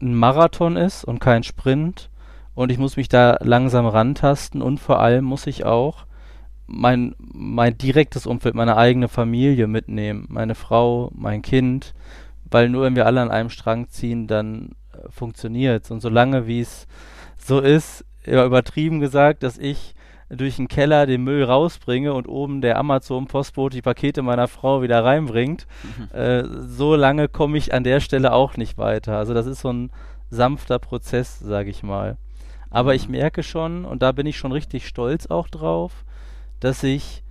ein 0.00 0.14
Marathon 0.14 0.76
ist 0.76 1.04
und 1.04 1.18
kein 1.18 1.42
Sprint. 1.42 2.10
Und 2.54 2.70
ich 2.70 2.78
muss 2.78 2.96
mich 2.96 3.08
da 3.08 3.38
langsam 3.40 3.86
rantasten 3.86 4.62
und 4.62 4.78
vor 4.78 5.00
allem 5.00 5.24
muss 5.24 5.46
ich 5.46 5.64
auch 5.64 6.04
mein, 6.70 7.14
mein 7.18 7.76
direktes 7.76 8.26
Umfeld, 8.26 8.54
meine 8.54 8.76
eigene 8.76 9.08
Familie 9.08 9.66
mitnehmen, 9.66 10.26
meine 10.28 10.54
Frau, 10.54 11.10
mein 11.14 11.42
Kind, 11.42 11.94
weil 12.50 12.68
nur 12.68 12.84
wenn 12.84 12.96
wir 12.96 13.06
alle 13.06 13.20
an 13.20 13.30
einem 13.30 13.50
Strang 13.50 13.88
ziehen, 13.88 14.26
dann 14.26 14.70
äh, 14.92 15.08
funktioniert 15.10 15.84
es. 15.84 15.90
Und 15.90 16.00
solange 16.00 16.46
wie 16.46 16.60
es 16.60 16.86
so 17.36 17.60
ist, 17.60 18.04
übertrieben 18.24 19.00
gesagt, 19.00 19.42
dass 19.42 19.58
ich 19.58 19.94
durch 20.28 20.56
den 20.56 20.68
Keller 20.68 21.06
den 21.06 21.24
Müll 21.24 21.42
rausbringe 21.42 22.12
und 22.12 22.28
oben 22.28 22.60
der 22.60 22.78
Amazon-Postbote 22.78 23.76
die 23.76 23.82
Pakete 23.82 24.22
meiner 24.22 24.46
Frau 24.46 24.80
wieder 24.80 25.04
reinbringt, 25.04 25.66
mhm. 25.82 26.16
äh, 26.16 26.44
so 26.44 26.94
lange 26.94 27.28
komme 27.28 27.58
ich 27.58 27.74
an 27.74 27.82
der 27.82 27.98
Stelle 27.98 28.32
auch 28.32 28.56
nicht 28.56 28.78
weiter. 28.78 29.16
Also 29.16 29.34
das 29.34 29.46
ist 29.46 29.60
so 29.60 29.72
ein 29.72 29.90
sanfter 30.30 30.78
Prozess, 30.78 31.40
sage 31.40 31.70
ich 31.70 31.82
mal. 31.82 32.16
Aber 32.70 32.90
mhm. 32.90 32.96
ich 32.96 33.08
merke 33.08 33.42
schon, 33.42 33.84
und 33.84 34.02
da 34.02 34.12
bin 34.12 34.26
ich 34.26 34.38
schon 34.38 34.52
richtig 34.52 34.86
stolz 34.86 35.26
auch 35.26 35.48
drauf, 35.48 36.04
dass 36.60 36.82
ich, 36.82 37.22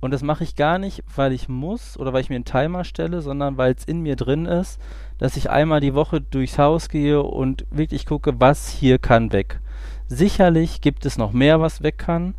und 0.00 0.12
das 0.12 0.22
mache 0.22 0.44
ich 0.44 0.56
gar 0.56 0.78
nicht, 0.78 1.02
weil 1.14 1.32
ich 1.32 1.48
muss 1.48 1.98
oder 1.98 2.12
weil 2.12 2.20
ich 2.20 2.30
mir 2.30 2.36
einen 2.36 2.44
Timer 2.44 2.84
stelle, 2.84 3.20
sondern 3.20 3.56
weil 3.56 3.74
es 3.74 3.84
in 3.84 4.00
mir 4.00 4.16
drin 4.16 4.46
ist, 4.46 4.80
dass 5.18 5.36
ich 5.36 5.50
einmal 5.50 5.80
die 5.80 5.94
Woche 5.94 6.20
durchs 6.20 6.58
Haus 6.58 6.88
gehe 6.88 7.22
und 7.22 7.66
wirklich 7.70 8.06
gucke, 8.06 8.40
was 8.40 8.68
hier 8.68 8.98
kann 8.98 9.32
weg. 9.32 9.60
Sicherlich 10.08 10.80
gibt 10.80 11.04
es 11.04 11.18
noch 11.18 11.32
mehr, 11.32 11.60
was 11.60 11.82
weg 11.82 11.98
kann 11.98 12.34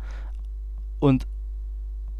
und 0.98 1.26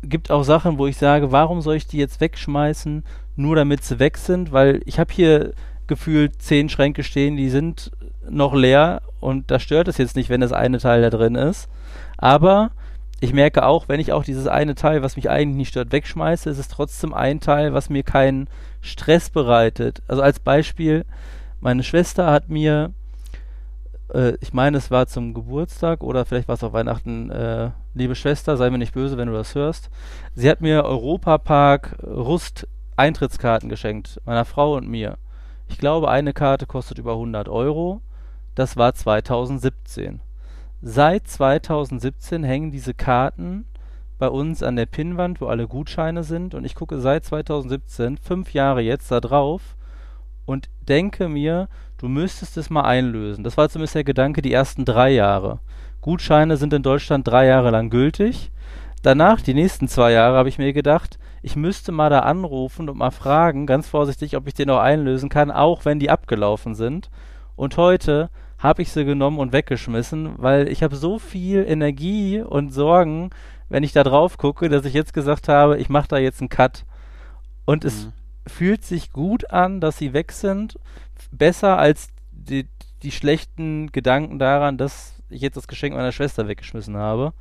gibt 0.03 0.31
auch 0.31 0.45
Sachen, 0.45 0.79
wo 0.79 0.87
ich 0.87 0.97
sage, 0.97 1.33
warum 1.33 1.61
soll 1.61 1.77
ich 1.77 1.87
die 1.87 1.99
jetzt 1.99 2.21
wegschmeißen, 2.21 3.05
nur 3.37 3.57
damit 3.57 3.85
sie 3.85 3.99
weg 3.99 4.19
sind, 4.19 4.53
weil 4.53 4.81
ich 4.85 4.99
habe 4.99 5.13
hier 5.13 5.53
gefühlt 5.87 6.41
zehn 6.43 6.69
Schränke 6.69 7.03
stehen, 7.03 7.37
die 7.37 7.49
sind 7.49 7.91
noch 8.29 8.55
leer 8.55 9.03
und 9.21 9.51
da 9.51 9.59
stört 9.59 9.89
es 9.89 9.99
jetzt 9.99 10.17
nicht, 10.17 10.29
wenn 10.29 10.41
das 10.41 10.53
eine 10.53 10.79
Teil 10.79 11.03
da 11.03 11.11
drin 11.11 11.35
ist. 11.35 11.69
Aber 12.19 12.71
ich 13.21 13.33
merke 13.33 13.67
auch, 13.67 13.89
wenn 13.89 14.01
ich 14.01 14.13
auch 14.13 14.23
dieses 14.23 14.47
eine 14.47 14.75
Teil, 14.75 15.03
was 15.03 15.17
mich 15.17 15.29
eigentlich 15.29 15.57
nicht 15.57 15.69
stört, 15.71 15.91
wegschmeiße, 15.91 16.51
ist 16.51 16.59
es 16.59 16.69
trotzdem 16.69 17.13
ein 17.13 17.41
Teil, 17.41 17.75
was 17.75 17.91
mir 17.91 18.05
keinen 18.05 18.49
Stress 18.81 19.31
bereitet. 19.31 20.03
Also 20.07 20.23
als 20.23 20.39
Beispiel, 20.39 21.05
meine 21.61 21.83
Schwester 21.83 22.31
hat 22.31 22.49
mir, 22.49 22.93
äh, 24.15 24.35
ich 24.41 24.53
meine, 24.53 24.77
es 24.77 24.93
war 24.93 25.09
zum 25.09 25.35
Geburtstag 25.35 26.05
oder 26.05 26.25
vielleicht 26.25 26.47
war 26.47 26.55
es 26.55 26.63
auch 26.63 26.73
Weihnachten, 26.73 27.31
äh, 27.31 27.71
liebe 27.95 28.15
Schwester, 28.15 28.57
sei 28.57 28.71
mir 28.71 28.79
nicht 28.79 28.95
böse, 28.95 29.17
wenn 29.17 29.29
du 29.29 29.35
das 29.35 29.57
hörst. 29.57 29.91
Sie 30.37 30.49
hat 30.49 30.61
mir 30.61 30.85
Europapark 30.85 31.97
Rust 32.05 32.69
Eintrittskarten 32.97 33.69
geschenkt, 33.69 34.21
meiner 34.25 34.45
Frau 34.45 34.77
und 34.77 34.89
mir. 34.89 35.19
Ich 35.69 35.79
glaube, 35.79 36.09
eine 36.09 36.33
Karte 36.33 36.67
kostet 36.67 36.99
über 36.99 37.13
100 37.13 37.49
Euro. 37.49 38.01
Das 38.55 38.77
war 38.77 38.95
2017. 38.95 40.21
Seit 40.81 41.27
2017 41.27 42.45
hängen 42.45 42.71
diese 42.71 42.95
Karten 42.95 43.67
bei 44.19 44.29
uns 44.29 44.63
an 44.63 44.77
der 44.77 44.87
Pinnwand, 44.87 45.41
wo 45.41 45.47
alle 45.47 45.67
Gutscheine 45.67 46.23
sind. 46.23 46.55
Und 46.55 46.65
ich 46.65 46.75
gucke 46.75 47.01
seit 47.01 47.25
2017, 47.25 48.19
fünf 48.19 48.53
Jahre 48.53 48.81
jetzt, 48.81 49.11
da 49.11 49.21
drauf 49.21 49.77
und 50.45 50.71
denke 50.81 51.29
mir, 51.29 51.69
du 51.99 52.09
müsstest 52.09 52.57
es 52.57 52.71
mal 52.71 52.83
einlösen. 52.83 53.45
Das 53.45 53.57
war 53.57 53.69
zumindest 53.69 53.97
der 53.97 54.05
Gedanke 54.05 54.41
die 54.41 54.53
ersten 54.53 54.85
drei 54.85 55.11
Jahre. 55.11 55.61
Gutscheine 56.01 56.57
sind 56.57 56.73
in 56.73 56.83
Deutschland 56.83 57.27
drei 57.27 57.47
Jahre 57.47 57.71
lang 57.71 57.91
gültig. 57.91 58.51
Danach, 59.03 59.41
die 59.41 59.55
nächsten 59.55 59.89
zwei 59.89 60.13
Jahre, 60.13 60.37
habe 60.37 60.49
ich 60.49 60.59
mir 60.59 60.73
gedacht, 60.73 61.19
ich 61.43 61.55
müsste 61.55 61.93
mal 61.93 62.09
da 62.09 62.21
anrufen 62.21 62.89
und 62.89 62.99
mal 62.99 63.11
fragen, 63.11 63.67
ganz 63.67 63.89
vorsichtig, 63.89 64.37
ob 64.37 64.47
ich 64.47 64.55
den 64.55 64.71
auch 64.71 64.81
einlösen 64.81 65.29
kann, 65.29 65.51
auch 65.51 65.85
wenn 65.85 65.99
die 65.99 66.11
abgelaufen 66.11 66.75
sind. 66.75 67.11
Und 67.55 67.77
heute 67.77 68.31
habe 68.59 68.83
ich 68.83 68.91
sie 68.91 69.05
genommen 69.05 69.39
und 69.39 69.53
weggeschmissen, 69.53 70.35
weil 70.37 70.69
ich 70.69 70.83
habe 70.83 70.97
so 70.97 71.19
viel 71.19 71.65
Energie 71.67 72.41
und 72.41 72.71
Sorgen, 72.71 73.31
wenn 73.69 73.85
ich 73.85 73.93
da 73.93 74.03
drauf 74.03 74.37
gucke, 74.37 74.69
dass 74.69 74.85
ich 74.85 74.95
jetzt 74.95 75.13
gesagt 75.13 75.49
habe, 75.49 75.79
ich 75.79 75.89
mache 75.89 76.09
da 76.09 76.19
jetzt 76.19 76.41
einen 76.41 76.49
Cut. 76.49 76.85
Und 77.65 77.85
mhm. 77.85 77.89
es 77.89 78.09
fühlt 78.47 78.85
sich 78.85 79.13
gut 79.13 79.51
an, 79.51 79.81
dass 79.81 79.99
sie 79.99 80.13
weg 80.13 80.33
sind. 80.33 80.79
Besser 81.31 81.79
als 81.79 82.09
die, 82.33 82.67
die 83.03 83.13
schlechten 83.13 83.93
Gedanken 83.93 84.39
daran, 84.39 84.79
dass 84.79 85.15
ich 85.31 85.43
jetzt 85.43 85.57
das 85.57 85.69
Geschenk 85.69 85.95
meiner 85.95 86.13
Schwester 86.13 86.49
weggeschmissen 86.49 86.97
habe. 86.97 87.33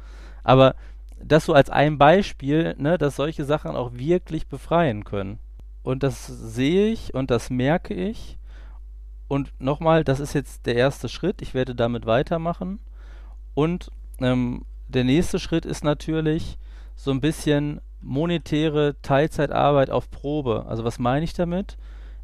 Aber 0.43 0.75
das 1.19 1.45
so 1.45 1.53
als 1.53 1.69
ein 1.69 1.97
Beispiel, 1.97 2.75
ne, 2.77 2.97
dass 2.97 3.15
solche 3.15 3.45
Sachen 3.45 3.71
auch 3.71 3.93
wirklich 3.93 4.47
befreien 4.47 5.03
können. 5.03 5.39
Und 5.81 6.03
das 6.03 6.27
sehe 6.27 6.87
ich 6.91 7.13
und 7.13 7.31
das 7.31 7.49
merke 7.49 7.93
ich. 7.93 8.36
Und 9.27 9.51
nochmal, 9.59 10.03
das 10.03 10.19
ist 10.19 10.33
jetzt 10.33 10.65
der 10.65 10.75
erste 10.75 11.09
Schritt. 11.09 11.41
Ich 11.41 11.53
werde 11.53 11.75
damit 11.75 12.05
weitermachen. 12.05 12.79
Und 13.53 13.91
ähm, 14.19 14.65
der 14.87 15.03
nächste 15.03 15.39
Schritt 15.39 15.65
ist 15.65 15.83
natürlich 15.83 16.57
so 16.95 17.11
ein 17.11 17.21
bisschen 17.21 17.81
monetäre 18.01 18.95
Teilzeitarbeit 19.01 19.89
auf 19.89 20.09
Probe. 20.09 20.65
Also 20.67 20.83
was 20.83 20.99
meine 20.99 21.25
ich 21.25 21.33
damit? 21.33 21.77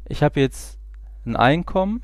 Ich 0.06 0.22
habe 0.22 0.40
jetzt 0.40 0.78
ein 1.26 1.36
Einkommen 1.36 2.02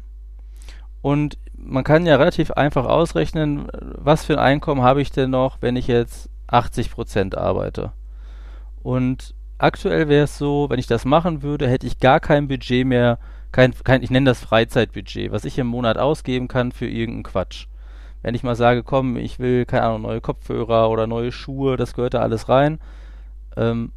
und 1.03 1.39
man 1.57 1.85
kann 1.85 2.07
ja 2.07 2.17
relativ 2.17 2.51
einfach 2.53 2.87
ausrechnen, 2.87 3.69
was 3.73 4.25
für 4.25 4.35
ein 4.35 4.45
Einkommen 4.45 4.83
habe 4.83 5.03
ich 5.03 5.11
denn 5.11 5.31
noch, 5.31 5.59
wenn 5.61 5.77
ich 5.77 5.87
jetzt 5.87 6.31
80 6.47 6.91
Prozent 6.91 7.37
arbeite. 7.37 7.93
Und 8.83 9.35
aktuell 9.59 10.09
wäre 10.09 10.25
es 10.25 10.39
so, 10.39 10.69
wenn 10.71 10.79
ich 10.79 10.87
das 10.87 11.05
machen 11.05 11.43
würde, 11.43 11.69
hätte 11.69 11.87
ich 11.87 12.01
gar 12.01 12.21
kein 12.21 12.49
Budget 12.49 12.87
mehr 12.87 13.19
kein, 13.53 13.75
kein, 13.85 14.03
ich 14.03 14.11
nenne 14.11 14.31
das 14.31 14.41
Freizeitbudget, 14.41 15.33
was 15.33 15.45
ich 15.45 15.59
im 15.59 15.67
Monat 15.67 15.99
ausgeben 15.99 16.49
kann 16.49 16.73
für 16.73 16.87
irgendeinen 16.87 17.25
Quatsch. 17.25 17.67
Wenn 18.23 18.35
ich 18.35 18.43
mal 18.43 18.55
sage, 18.55 18.83
komm, 18.83 19.17
ich 19.17 19.39
will, 19.39 19.65
keine 19.65 19.85
Ahnung, 19.85 20.03
neue 20.03 20.21
Kopfhörer 20.21 20.91
oder 20.91 21.07
neue 21.07 21.33
Schuhe, 21.33 21.77
das 21.77 21.95
gehört 21.95 22.15
da 22.15 22.21
alles 22.21 22.49
rein, 22.49 22.79
ähm, 23.57 23.93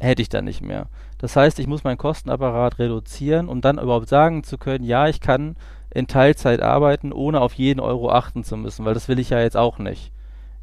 hätte 0.00 0.22
ich 0.22 0.28
dann 0.28 0.44
nicht 0.44 0.62
mehr. 0.62 0.88
Das 1.18 1.36
heißt, 1.36 1.58
ich 1.58 1.66
muss 1.66 1.84
meinen 1.84 1.98
Kostenapparat 1.98 2.78
reduzieren, 2.78 3.48
um 3.48 3.60
dann 3.60 3.78
überhaupt 3.78 4.08
sagen 4.08 4.44
zu 4.44 4.58
können, 4.58 4.84
ja, 4.84 5.08
ich 5.08 5.20
kann 5.20 5.56
in 5.90 6.06
Teilzeit 6.06 6.60
arbeiten, 6.60 7.12
ohne 7.12 7.40
auf 7.40 7.54
jeden 7.54 7.80
Euro 7.80 8.10
achten 8.10 8.44
zu 8.44 8.56
müssen, 8.56 8.84
weil 8.84 8.94
das 8.94 9.08
will 9.08 9.18
ich 9.18 9.30
ja 9.30 9.40
jetzt 9.40 9.56
auch 9.56 9.78
nicht. 9.78 10.12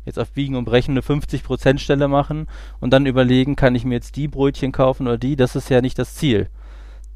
Jetzt 0.06 0.18
auf 0.18 0.32
Biegen 0.32 0.56
und 0.56 0.66
Brechen 0.66 0.92
eine 0.92 1.02
50% 1.02 1.78
Stelle 1.78 2.08
machen 2.08 2.48
und 2.80 2.92
dann 2.92 3.06
überlegen, 3.06 3.56
kann 3.56 3.76
ich 3.76 3.86
mir 3.86 3.96
jetzt 3.96 4.16
die 4.16 4.28
Brötchen 4.28 4.72
kaufen 4.72 5.08
oder 5.08 5.18
die, 5.18 5.36
das 5.36 5.56
ist 5.56 5.70
ja 5.70 5.82
nicht 5.82 6.00
das 6.00 6.16
Ziel 6.16 6.50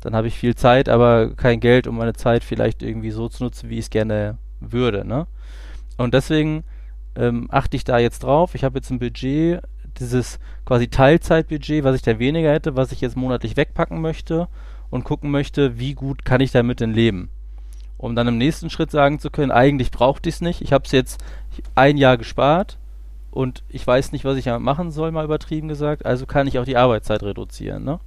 dann 0.05 0.15
habe 0.15 0.27
ich 0.27 0.37
viel 0.37 0.53
Zeit, 0.53 0.87
aber 0.87 1.31
kein 1.35 1.59
Geld, 1.59 1.87
um 1.87 1.97
meine 1.97 2.13
Zeit 2.13 2.43
vielleicht 2.43 2.83
irgendwie 2.83 3.09
so 3.09 3.27
zu 3.27 3.43
nutzen, 3.43 3.71
wie 3.71 3.79
ich 3.79 3.85
es 3.85 3.89
gerne 3.89 4.37
würde. 4.59 5.03
Ne? 5.03 5.25
Und 5.97 6.13
deswegen 6.13 6.63
ähm, 7.15 7.47
achte 7.49 7.75
ich 7.75 7.85
da 7.85 7.97
jetzt 7.97 8.21
drauf. 8.21 8.53
Ich 8.53 8.63
habe 8.63 8.77
jetzt 8.77 8.91
ein 8.91 8.99
Budget, 8.99 9.61
dieses 9.99 10.39
quasi 10.63 10.89
Teilzeitbudget, 10.89 11.83
was 11.83 11.95
ich 11.95 12.03
da 12.03 12.19
weniger 12.19 12.51
hätte, 12.51 12.75
was 12.75 12.91
ich 12.91 13.01
jetzt 13.01 13.17
monatlich 13.17 13.57
wegpacken 13.57 13.99
möchte 13.99 14.47
und 14.91 15.05
gucken 15.05 15.31
möchte, 15.31 15.79
wie 15.79 15.95
gut 15.95 16.23
kann 16.23 16.39
ich 16.39 16.51
damit 16.51 16.81
denn 16.81 16.93
leben. 16.93 17.29
Um 17.97 18.15
dann 18.15 18.27
im 18.27 18.37
nächsten 18.37 18.69
Schritt 18.69 18.91
sagen 18.91 19.17
zu 19.17 19.31
können, 19.31 19.51
eigentlich 19.51 19.89
brauchte 19.89 20.29
ich 20.29 20.35
es 20.35 20.41
nicht. 20.41 20.61
Ich 20.61 20.71
habe 20.71 20.85
es 20.85 20.91
jetzt 20.91 21.19
ein 21.73 21.97
Jahr 21.97 22.17
gespart 22.17 22.77
und 23.31 23.63
ich 23.69 23.87
weiß 23.87 24.11
nicht, 24.11 24.23
was 24.23 24.37
ich 24.37 24.45
damit 24.45 24.61
machen 24.61 24.91
soll, 24.91 25.11
mal 25.11 25.25
übertrieben 25.25 25.67
gesagt. 25.67 26.05
Also 26.05 26.27
kann 26.27 26.45
ich 26.45 26.59
auch 26.59 26.65
die 26.65 26.77
Arbeitszeit 26.77 27.23
reduzieren. 27.23 27.83
Ne? 27.83 27.99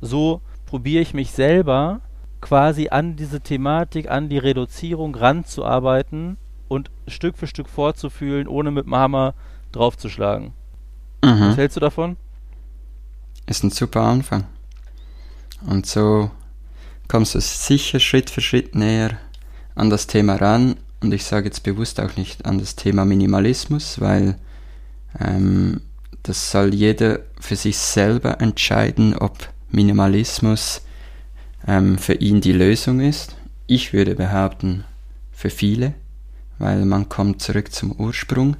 So 0.00 0.40
probiere 0.70 1.02
ich 1.02 1.14
mich 1.14 1.32
selber 1.32 2.00
quasi 2.40 2.90
an 2.90 3.16
diese 3.16 3.40
Thematik, 3.40 4.08
an 4.08 4.28
die 4.28 4.38
Reduzierung 4.38 5.16
ranzuarbeiten 5.16 6.36
und 6.68 6.92
Stück 7.08 7.36
für 7.36 7.48
Stück 7.48 7.68
vorzufühlen, 7.68 8.46
ohne 8.46 8.70
mit 8.70 8.86
dem 8.86 8.94
Hammer 8.94 9.34
draufzuschlagen. 9.72 10.52
Mhm. 11.24 11.40
Was 11.40 11.56
hältst 11.56 11.76
du 11.76 11.80
davon? 11.80 12.16
Ist 13.46 13.64
ein 13.64 13.70
super 13.70 14.02
Anfang. 14.02 14.44
Und 15.66 15.86
so 15.86 16.30
kommst 17.08 17.34
du 17.34 17.40
sicher 17.40 17.98
Schritt 17.98 18.30
für 18.30 18.40
Schritt 18.40 18.76
näher 18.76 19.18
an 19.74 19.90
das 19.90 20.06
Thema 20.06 20.36
ran. 20.36 20.76
Und 21.02 21.12
ich 21.12 21.24
sage 21.24 21.46
jetzt 21.46 21.64
bewusst 21.64 21.98
auch 21.98 22.14
nicht 22.16 22.46
an 22.46 22.60
das 22.60 22.76
Thema 22.76 23.04
Minimalismus, 23.04 24.00
weil 24.00 24.38
ähm, 25.18 25.80
das 26.22 26.52
soll 26.52 26.74
jeder 26.74 27.18
für 27.40 27.56
sich 27.56 27.76
selber 27.76 28.40
entscheiden, 28.40 29.16
ob 29.16 29.48
Minimalismus 29.70 30.82
ähm, 31.66 31.98
für 31.98 32.14
ihn 32.14 32.40
die 32.40 32.52
Lösung 32.52 33.00
ist. 33.00 33.36
Ich 33.66 33.92
würde 33.92 34.14
behaupten, 34.14 34.84
für 35.32 35.50
viele, 35.50 35.94
weil 36.58 36.84
man 36.84 37.08
kommt 37.08 37.40
zurück 37.40 37.72
zum 37.72 37.92
Ursprung 37.92 38.56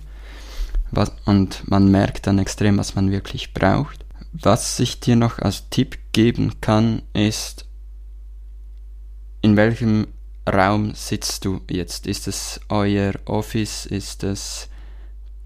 was, 0.91 1.13
und 1.25 1.69
man 1.69 1.91
merkt 1.91 2.27
dann 2.27 2.39
extrem, 2.39 2.79
was 2.79 2.95
man 2.95 3.11
wirklich 3.11 3.55
braucht. 3.55 4.05
Was 4.33 4.81
ich 4.81 5.01
dir 5.01 5.17
noch 5.17 5.39
als 5.39 5.69
Tipp 5.71 5.99
geben 6.13 6.61
kann, 6.61 7.03
ist, 7.13 7.67
in 9.43 9.57
welchem 9.57 10.09
Raum 10.49 10.95
sitzt 10.95 11.45
du 11.45 11.61
jetzt? 11.71 12.07
Ist 12.07 12.29
es 12.29 12.61
euer 12.69 13.13
Office? 13.25 13.87
Ist 13.87 14.25
es 14.25 14.69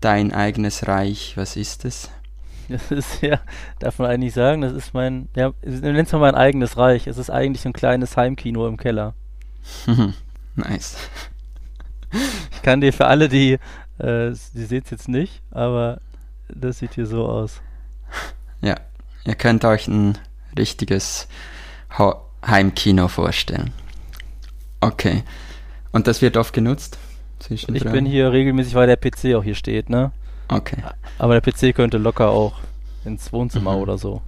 dein 0.00 0.32
eigenes 0.32 0.86
Reich? 0.86 1.36
Was 1.36 1.56
ist 1.56 1.84
es? 1.84 2.08
Das 2.68 2.90
ist 2.90 3.22
ja, 3.22 3.40
darf 3.78 3.98
man 3.98 4.10
eigentlich 4.10 4.34
sagen, 4.34 4.62
das 4.62 4.72
ist 4.72 4.94
mein, 4.94 5.28
ja, 5.36 5.52
nenn 5.62 5.96
es 5.96 6.12
mal 6.12 6.18
mein 6.18 6.34
eigenes 6.34 6.76
Reich. 6.76 7.06
Es 7.06 7.18
ist 7.18 7.30
eigentlich 7.30 7.66
ein 7.66 7.72
kleines 7.72 8.16
Heimkino 8.16 8.66
im 8.66 8.76
Keller. 8.76 9.14
nice. 10.56 10.96
Ich 12.52 12.62
kann 12.62 12.80
dir 12.80 12.92
für 12.92 13.06
alle, 13.06 13.28
die, 13.28 13.58
äh, 13.98 14.30
die 14.54 14.64
seht 14.64 14.84
es 14.84 14.90
jetzt 14.90 15.08
nicht, 15.08 15.42
aber 15.50 16.00
das 16.48 16.78
sieht 16.78 16.94
hier 16.94 17.06
so 17.06 17.26
aus. 17.26 17.60
Ja, 18.60 18.76
ihr 19.24 19.34
könnt 19.34 19.64
euch 19.64 19.88
ein 19.88 20.18
richtiges 20.56 21.28
Heimkino 22.46 23.08
vorstellen. 23.08 23.72
Okay. 24.80 25.24
Und 25.92 26.06
das 26.06 26.22
wird 26.22 26.36
oft 26.36 26.52
genutzt? 26.52 26.98
Ich 27.50 27.66
bin 27.66 28.06
hier 28.06 28.32
regelmäßig, 28.32 28.74
weil 28.74 28.86
der 28.86 28.96
PC 28.96 29.34
auch 29.36 29.44
hier 29.44 29.54
steht, 29.54 29.90
ne? 29.90 30.12
Okay. 30.48 30.82
Aber 31.18 31.38
der 31.38 31.52
PC 31.52 31.74
könnte 31.74 31.98
locker 31.98 32.28
auch 32.28 32.60
ins 33.04 33.32
Wohnzimmer 33.32 33.76
mhm. 33.76 33.82
oder 33.82 33.98
so. 33.98 34.22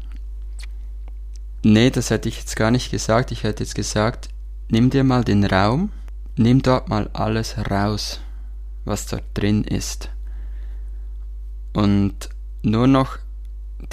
Nee, 1.62 1.90
das 1.90 2.10
hätte 2.10 2.28
ich 2.28 2.38
jetzt 2.38 2.56
gar 2.56 2.70
nicht 2.70 2.90
gesagt. 2.90 3.32
Ich 3.32 3.42
hätte 3.42 3.64
jetzt 3.64 3.74
gesagt, 3.74 4.28
nimm 4.68 4.90
dir 4.90 5.04
mal 5.04 5.24
den 5.24 5.44
Raum, 5.44 5.90
nimm 6.36 6.62
dort 6.62 6.88
mal 6.88 7.10
alles 7.12 7.56
raus, 7.70 8.20
was 8.84 9.06
dort 9.06 9.24
drin 9.34 9.64
ist. 9.64 10.10
Und 11.72 12.30
nur 12.62 12.86
noch 12.86 13.18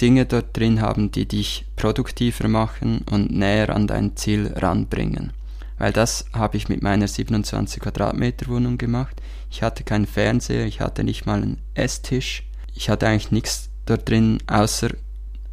Dinge 0.00 0.24
dort 0.24 0.56
drin 0.56 0.80
haben, 0.80 1.10
die 1.10 1.26
dich 1.26 1.66
produktiver 1.76 2.48
machen 2.48 3.02
und 3.10 3.30
näher 3.30 3.70
an 3.70 3.86
dein 3.86 4.16
Ziel 4.16 4.52
ranbringen. 4.56 5.32
Weil 5.78 5.92
das 5.92 6.26
habe 6.32 6.56
ich 6.56 6.68
mit 6.68 6.82
meiner 6.82 7.08
27 7.08 7.82
Quadratmeter 7.82 8.46
Wohnung 8.48 8.78
gemacht. 8.78 9.20
Ich 9.50 9.62
hatte 9.62 9.84
keinen 9.84 10.06
Fernseher, 10.06 10.66
ich 10.66 10.80
hatte 10.80 11.04
nicht 11.04 11.26
mal 11.26 11.42
einen 11.42 11.58
Esstisch. 11.74 12.44
Ich 12.74 12.88
hatte 12.88 13.06
eigentlich 13.06 13.32
nichts 13.32 13.70
dort 13.86 14.08
drin, 14.08 14.38
außer 14.46 14.90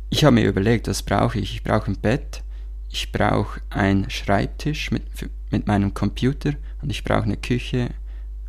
ich 0.10 0.25
habe 0.25 0.36
mir 0.36 0.48
überlegt, 0.48 0.88
was 0.88 1.04
brauche 1.04 1.40
ich? 1.40 1.54
Ich 1.54 1.63
brauche 1.63 1.90
ein 1.90 1.98
Bett, 1.98 2.44
ich 2.90 3.12
brauche 3.12 3.62
einen 3.70 4.10
Schreibtisch 4.10 4.92
mit, 4.92 5.04
mit 5.51 5.68
meinem 5.68 5.94
Computer 5.94 6.54
und 6.82 6.90
ich 6.90 7.04
brauche 7.04 7.24
eine 7.24 7.38
Küche, 7.38 7.92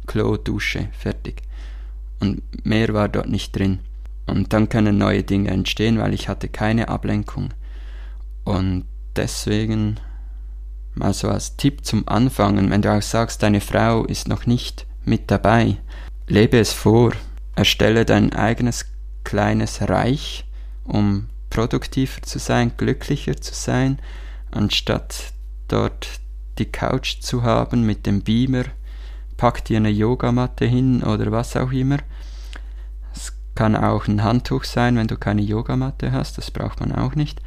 Klo, 0.07 0.37
Dusche, 0.37 0.88
fertig. 0.93 1.43
Und 2.19 2.43
mehr 2.67 2.93
war 2.93 3.09
dort 3.09 3.29
nicht 3.29 3.57
drin. 3.57 3.79
Und 4.26 4.52
dann 4.52 4.69
können 4.69 4.99
neue 4.99 5.23
Dinge 5.23 5.50
entstehen, 5.50 5.99
weil 5.99 6.14
ich 6.14 6.29
hatte 6.29 6.49
keine 6.49 6.88
Ablenkung. 6.88 7.50
Und 8.45 8.85
deswegen 9.14 10.00
mal 10.94 11.14
so 11.14 11.28
als 11.28 11.56
Tipp 11.56 11.84
zum 11.84 12.06
Anfangen, 12.08 12.70
wenn 12.70 12.82
du 12.82 12.92
auch 12.92 13.02
sagst, 13.02 13.42
deine 13.42 13.61
Frau 13.61 14.04
ist 14.04 14.28
noch 14.28 14.46
nicht 14.46 14.87
mit 15.04 15.30
dabei, 15.30 15.76
lebe 16.26 16.58
es 16.58 16.72
vor, 16.72 17.12
erstelle 17.56 18.04
dein 18.04 18.32
eigenes 18.32 18.87
kleines 19.25 19.88
Reich, 19.88 20.44
um 20.84 21.28
produktiver 21.50 22.22
zu 22.22 22.38
sein, 22.38 22.72
glücklicher 22.76 23.40
zu 23.40 23.54
sein, 23.54 23.99
anstatt 24.50 25.32
dort 25.68 26.08
die 26.58 26.70
Couch 26.70 27.20
zu 27.20 27.42
haben 27.42 27.84
mit 27.84 28.06
dem 28.06 28.22
Beamer, 28.22 28.64
pack 29.37 29.64
dir 29.64 29.78
eine 29.78 29.90
Yogamatte 29.90 30.64
hin 30.66 31.02
oder 31.02 31.32
was 31.32 31.56
auch 31.56 31.72
immer. 31.72 31.99
Kann 33.54 33.76
auch 33.76 34.08
ein 34.08 34.25
Handtuch 34.25 34.64
sein, 34.64 34.96
wenn 34.96 35.08
du 35.08 35.18
keine 35.18 35.42
Yogamatte 35.42 36.11
hast, 36.12 36.38
das 36.38 36.50
braucht 36.50 36.80
man 36.80 36.92
auch 36.92 37.14
nicht. 37.14 37.42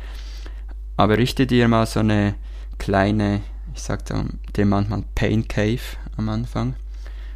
Aber 0.98 1.18
richte 1.18 1.48
dir 1.48 1.68
mal 1.68 1.88
so 1.88 2.00
eine 2.00 2.36
kleine, 2.78 3.42
ich 3.74 3.82
sag 3.82 4.04
dem 4.06 4.70
manchmal 4.70 5.04
Pain 5.16 5.48
Cave 5.48 5.82
am 6.18 6.30
Anfang, 6.30 6.76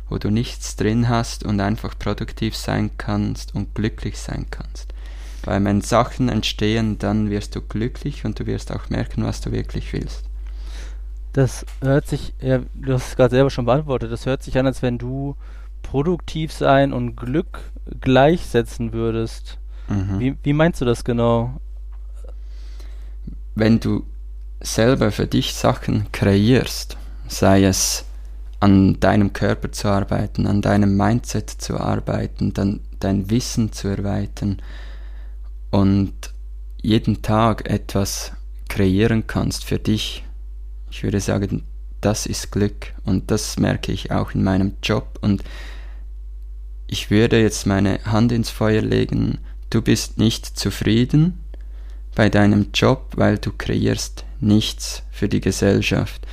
wo 0.10 0.18
du 0.18 0.30
nichts 0.30 0.76
drin 0.76 1.10
hast 1.10 1.44
und 1.44 1.60
einfach 1.60 1.98
produktiv 1.98 2.56
sein 2.56 2.92
kannst 2.98 3.54
und 3.56 3.76
glücklich 3.76 4.18
sein 4.18 4.48
kannst. 4.50 4.94
Weil 5.44 5.64
wenn 5.64 5.82
Sachen 5.82 6.30
entstehen, 6.30 6.98
dann 7.00 7.30
wirst 7.30 7.56
du 7.56 7.62
glücklich 7.62 8.26
und 8.26 8.40
du 8.40 8.46
wirst 8.46 8.72
auch 8.72 8.90
merken, 8.90 9.24
was 9.24 9.42
du 9.42 9.52
wirklich 9.52 9.94
willst. 9.94 10.26
Das 11.34 11.66
hört 11.82 12.08
sich, 12.08 12.34
ja, 12.42 12.60
du 12.74 12.94
hast 12.94 13.10
es 13.10 13.16
gerade 13.16 13.32
selber 13.32 13.50
schon 13.50 13.66
beantwortet, 13.66 14.12
das 14.12 14.26
hört 14.26 14.44
sich 14.44 14.58
an, 14.58 14.66
als 14.66 14.82
wenn 14.82 14.98
du 14.98 15.36
produktiv 15.84 16.52
sein 16.52 16.92
und 16.92 17.16
Glück 17.16 17.72
gleichsetzen 18.02 18.94
würdest. 18.94 19.60
Mhm. 19.88 20.20
Wie, 20.20 20.38
wie 20.44 20.54
meinst 20.54 20.82
du 20.82 20.86
das 20.86 21.04
genau? 21.04 21.60
Wenn 23.56 23.80
du 23.80 24.06
selber 24.60 25.12
für 25.12 25.28
dich 25.28 25.54
Sachen 25.54 26.12
kreierst, 26.12 26.98
sei 27.28 27.64
es 27.64 28.06
an 28.60 29.00
deinem 29.00 29.32
Körper 29.32 29.72
zu 29.72 29.88
arbeiten, 29.88 30.46
an 30.46 30.62
deinem 30.62 30.98
Mindset 30.98 31.50
zu 31.50 31.80
arbeiten, 31.80 32.54
dann 32.54 32.82
dein 33.00 33.30
Wissen 33.30 33.72
zu 33.72 33.88
erweitern 33.88 34.62
und 35.72 36.14
jeden 36.82 37.22
Tag 37.22 37.70
etwas 37.70 38.34
kreieren 38.68 39.28
kannst 39.28 39.66
für 39.66 39.80
dich, 39.80 40.24
ich 40.92 41.04
würde 41.04 41.20
sagen, 41.20 41.64
das 42.02 42.26
ist 42.26 42.52
Glück 42.52 42.94
und 43.04 43.32
das 43.32 43.58
merke 43.60 43.92
ich 43.92 44.12
auch 44.12 44.34
in 44.34 44.44
meinem 44.44 44.74
Job 44.84 45.20
und 45.22 45.44
ich 46.88 47.12
würde 47.12 47.40
jetzt 47.40 47.68
meine 47.68 48.04
Hand 48.06 48.32
ins 48.32 48.50
Feuer 48.50 48.82
legen, 48.82 49.40
du 49.70 49.82
bist 49.82 50.18
nicht 50.18 50.46
zufrieden 50.58 51.40
bei 52.16 52.30
deinem 52.30 52.72
Job, 52.74 53.14
weil 53.16 53.38
du 53.38 53.52
kreierst 53.56 54.26
nichts 54.42 55.04
für 55.12 55.30
die 55.30 55.42
Gesellschaft. 55.42 56.26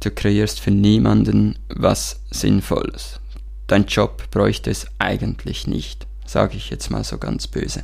Du 0.00 0.10
kreierst 0.10 0.60
für 0.60 0.70
niemanden 0.70 1.58
was 1.68 2.20
Sinnvolles. 2.30 3.20
Dein 3.66 3.86
Job 3.86 4.30
bräuchte 4.30 4.70
es 4.70 4.86
eigentlich 4.98 5.66
nicht, 5.66 6.06
sage 6.26 6.56
ich 6.56 6.70
jetzt 6.70 6.90
mal 6.90 7.04
so 7.04 7.18
ganz 7.18 7.46
böse. 7.46 7.82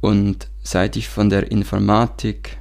Und 0.00 0.48
seit 0.62 0.96
ich 0.96 1.08
von 1.08 1.30
der 1.30 1.50
Informatik 1.50 2.58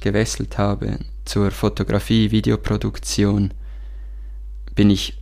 gewechselt 0.00 0.56
habe 0.58 0.98
zur 1.24 1.50
Fotografie, 1.50 2.30
Videoproduktion, 2.30 3.52
bin 4.74 4.90
ich 4.90 5.20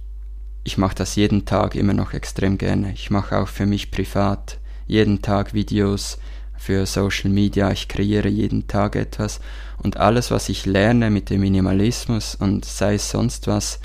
ich 0.68 0.76
mache 0.76 0.96
das 0.96 1.16
jeden 1.16 1.46
Tag 1.46 1.74
immer 1.74 1.94
noch 1.94 2.12
extrem 2.12 2.58
gerne. 2.58 2.92
Ich 2.92 3.10
mache 3.10 3.38
auch 3.38 3.48
für 3.48 3.64
mich 3.64 3.90
privat 3.90 4.58
jeden 4.86 5.22
Tag 5.22 5.54
Videos 5.54 6.18
für 6.58 6.84
Social 6.84 7.30
Media. 7.30 7.70
Ich 7.70 7.88
kreiere 7.88 8.28
jeden 8.28 8.66
Tag 8.66 8.96
etwas. 8.96 9.40
Und 9.82 9.96
alles, 9.96 10.30
was 10.30 10.48
ich 10.48 10.66
lerne 10.66 11.10
mit 11.10 11.30
dem 11.30 11.40
Minimalismus 11.40 12.34
und 12.34 12.64
sei 12.64 12.94
es 12.94 13.10
sonst 13.10 13.46
was, 13.46 13.80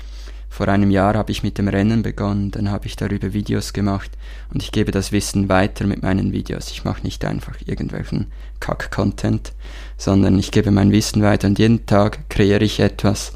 vor 0.54 0.68
einem 0.68 0.92
Jahr 0.92 1.14
habe 1.14 1.32
ich 1.32 1.42
mit 1.42 1.58
dem 1.58 1.66
Rennen 1.66 2.02
begonnen, 2.02 2.52
dann 2.52 2.70
habe 2.70 2.86
ich 2.86 2.94
darüber 2.94 3.32
Videos 3.32 3.72
gemacht 3.72 4.12
und 4.52 4.62
ich 4.62 4.70
gebe 4.70 4.92
das 4.92 5.10
Wissen 5.10 5.48
weiter 5.48 5.84
mit 5.84 6.04
meinen 6.04 6.30
Videos. 6.30 6.70
Ich 6.70 6.84
mache 6.84 7.02
nicht 7.02 7.24
einfach 7.24 7.56
irgendwelchen 7.66 8.30
Kack-Content, 8.60 9.52
sondern 9.96 10.38
ich 10.38 10.52
gebe 10.52 10.70
mein 10.70 10.92
Wissen 10.92 11.22
weiter 11.22 11.48
und 11.48 11.58
jeden 11.58 11.86
Tag 11.86 12.30
kreiere 12.30 12.62
ich 12.62 12.78
etwas 12.78 13.32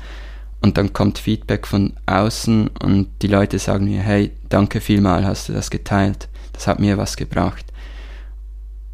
und 0.60 0.78
dann 0.78 0.92
kommt 0.92 1.18
Feedback 1.18 1.66
von 1.66 1.94
außen 2.06 2.68
und 2.68 3.08
die 3.22 3.26
Leute 3.26 3.58
sagen 3.58 3.86
mir, 3.86 4.00
hey, 4.00 4.30
danke 4.48 4.80
vielmal, 4.80 5.26
hast 5.26 5.48
du 5.48 5.52
das 5.52 5.70
geteilt, 5.70 6.28
das 6.52 6.68
hat 6.68 6.78
mir 6.78 6.98
was 6.98 7.16
gebracht. 7.16 7.67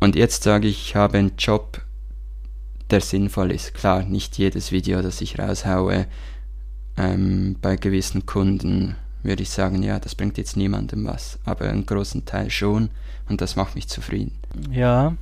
Und 0.05 0.17
jetzt 0.17 0.43
sage 0.43 0.69
ich, 0.69 0.89
ich 0.89 0.97
habe 0.97 1.17
einen 1.17 1.33
Job, 1.39 1.81
der 2.91 3.01
sinnvoll 3.01 3.51
ist. 3.53 3.73
Klar, 3.73 4.03
nicht 4.03 4.37
jedes 4.37 4.71
Video, 4.71 5.01
das 5.01 5.23
ich 5.23 5.39
raushaue, 5.39 6.05
ähm, 6.99 7.57
bei 7.63 7.77
gewissen 7.77 8.27
Kunden 8.27 8.97
würde 9.23 9.43
ich 9.43 9.49
sagen, 9.49 9.83
ja, 9.83 9.99
das 9.99 10.15
bringt 10.15 10.37
jetzt 10.37 10.59
niemandem 10.59 11.07
was, 11.07 11.39
aber 11.47 11.71
einen 11.71 11.87
großen 11.87 12.27
Teil 12.27 12.51
schon 12.51 12.91
und 13.31 13.41
das 13.41 13.57
macht 13.57 13.77
mich 13.77 13.89
zufrieden. 13.89 14.33
Ja, 14.71 15.15